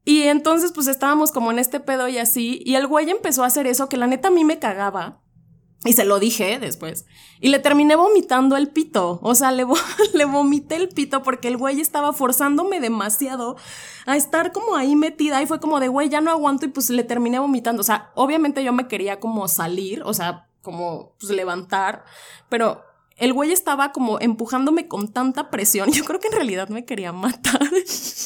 [0.05, 2.61] y entonces, pues estábamos como en este pedo y así.
[2.65, 5.21] Y el güey empezó a hacer eso que la neta a mí me cagaba.
[5.83, 7.05] Y se lo dije después.
[7.39, 9.19] Y le terminé vomitando el pito.
[9.23, 9.65] O sea, le,
[10.13, 13.55] le vomité el pito porque el güey estaba forzándome demasiado
[14.05, 15.41] a estar como ahí metida.
[15.41, 16.65] Y fue como de, güey, ya no aguanto.
[16.65, 17.81] Y pues le terminé vomitando.
[17.81, 22.05] O sea, obviamente yo me quería como salir, o sea, como pues levantar.
[22.47, 22.83] Pero
[23.17, 25.91] el güey estaba como empujándome con tanta presión.
[25.93, 27.61] Yo creo que en realidad me quería matar.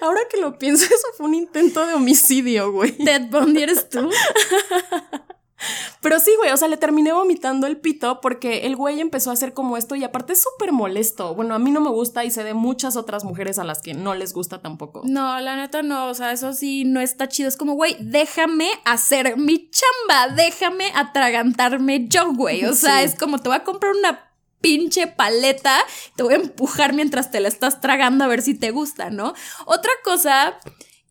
[0.00, 2.92] Ahora que lo pienso, eso fue un intento de homicidio, güey.
[2.92, 4.10] Ted Bundy eres tú.
[6.00, 9.32] Pero sí, güey, o sea, le terminé vomitando el pito porque el güey empezó a
[9.32, 11.34] hacer como esto y aparte es súper molesto.
[11.34, 13.94] Bueno, a mí no me gusta y sé de muchas otras mujeres a las que
[13.94, 15.02] no les gusta tampoco.
[15.04, 17.48] No, la neta no, o sea, eso sí no está chido.
[17.48, 22.64] Es como, güey, déjame hacer mi chamba, déjame atragantarme yo, güey.
[22.66, 24.25] O sea, es como te voy a comprar una
[24.60, 25.76] pinche paleta,
[26.16, 29.34] te voy a empujar mientras te la estás tragando a ver si te gusta, ¿no?
[29.66, 30.58] Otra cosa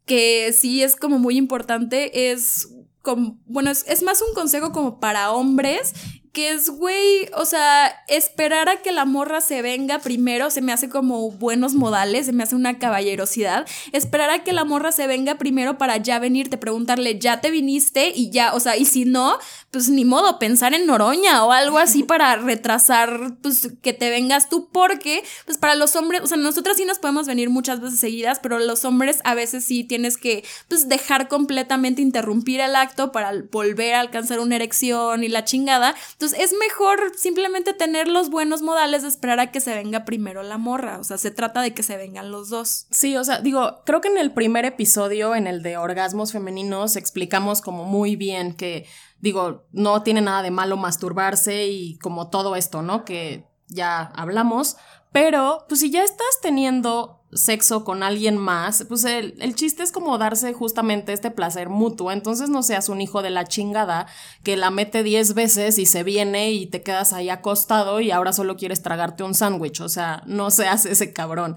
[0.06, 2.70] que sí es como muy importante es
[3.02, 5.94] como, bueno, es, es, más un consejo como para hombres
[6.36, 10.74] que es, güey, o sea, esperar a que la morra se venga primero se me
[10.74, 13.66] hace como buenos modales, se me hace una caballerosidad.
[13.94, 18.12] Esperar a que la morra se venga primero para ya venirte, preguntarle, ya te viniste
[18.14, 19.38] y ya, o sea, y si no,
[19.72, 24.50] pues ni modo, pensar en Noroña o algo así para retrasar, pues que te vengas
[24.50, 28.00] tú, porque, pues para los hombres, o sea, nosotras sí nos podemos venir muchas veces
[28.00, 33.14] seguidas, pero los hombres a veces sí tienes que, pues, dejar completamente interrumpir el acto
[33.14, 35.96] para volver a alcanzar una erección y la chingada.
[36.12, 40.44] Entonces es mejor simplemente tener los buenos modales de esperar a que se venga primero
[40.44, 41.00] la morra.
[41.00, 42.88] O sea, se trata de que se vengan los dos.
[42.92, 46.96] Sí, o sea, digo, creo que en el primer episodio, en el de orgasmos femeninos,
[46.96, 48.88] explicamos como muy bien que,
[49.20, 53.06] digo, no tiene nada de malo masturbarse y como todo esto, ¿no?
[53.06, 54.78] Que ya hablamos.
[55.12, 59.92] Pero, pues si ya estás teniendo sexo con alguien más, pues el, el, chiste es
[59.92, 62.12] como darse justamente este placer mutuo.
[62.12, 64.08] Entonces no seas un hijo de la chingada
[64.44, 68.34] que la mete 10 veces y se viene y te quedas ahí acostado y ahora
[68.34, 69.82] solo quieres tragarte un sándwich.
[69.82, 71.56] O sea, no seas ese cabrón.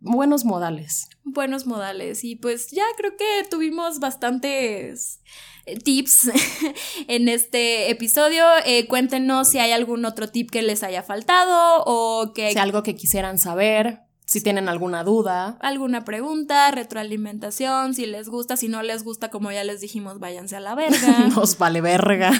[0.00, 1.08] Buenos modales.
[1.24, 2.24] Buenos modales.
[2.24, 5.20] Y pues ya creo que tuvimos bastantes
[5.66, 6.30] eh, tips
[7.08, 8.44] en este episodio.
[8.64, 12.52] Eh, cuéntenos si hay algún otro tip que les haya faltado o que...
[12.52, 14.09] Si algo que quisieran saber.
[14.30, 15.56] Si tienen alguna duda.
[15.58, 20.54] Alguna pregunta, retroalimentación, si les gusta, si no les gusta, como ya les dijimos, váyanse
[20.54, 21.18] a la verga.
[21.34, 22.30] Nos vale verga.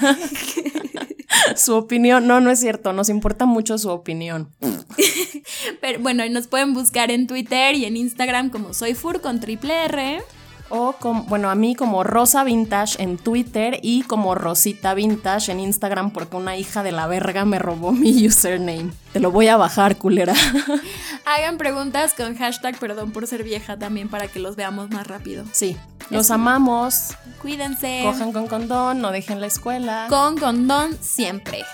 [1.57, 4.51] su opinión, no, no es cierto, nos importa mucho su opinión.
[5.81, 9.75] Pero bueno, nos pueden buscar en Twitter y en Instagram como soy Fur con triple
[9.87, 10.23] R.
[10.71, 15.61] O como, bueno, a mí como Rosa Vintage en Twitter y como Rosita Vintage en
[15.61, 18.93] Instagram porque una hija de la verga me robó mi username.
[19.13, 20.35] Te lo voy a bajar, culera.
[21.25, 25.45] Hagan preguntas con hashtag perdón por ser vieja también para que los veamos más rápido.
[25.53, 25.77] Sí.
[26.11, 27.15] Los amamos.
[27.41, 28.03] Cuídense.
[28.05, 30.07] Cojan con condón, no dejen la escuela.
[30.09, 31.65] Con condón siempre.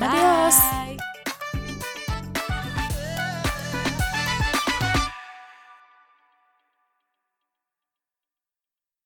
[0.00, 0.54] Adiós.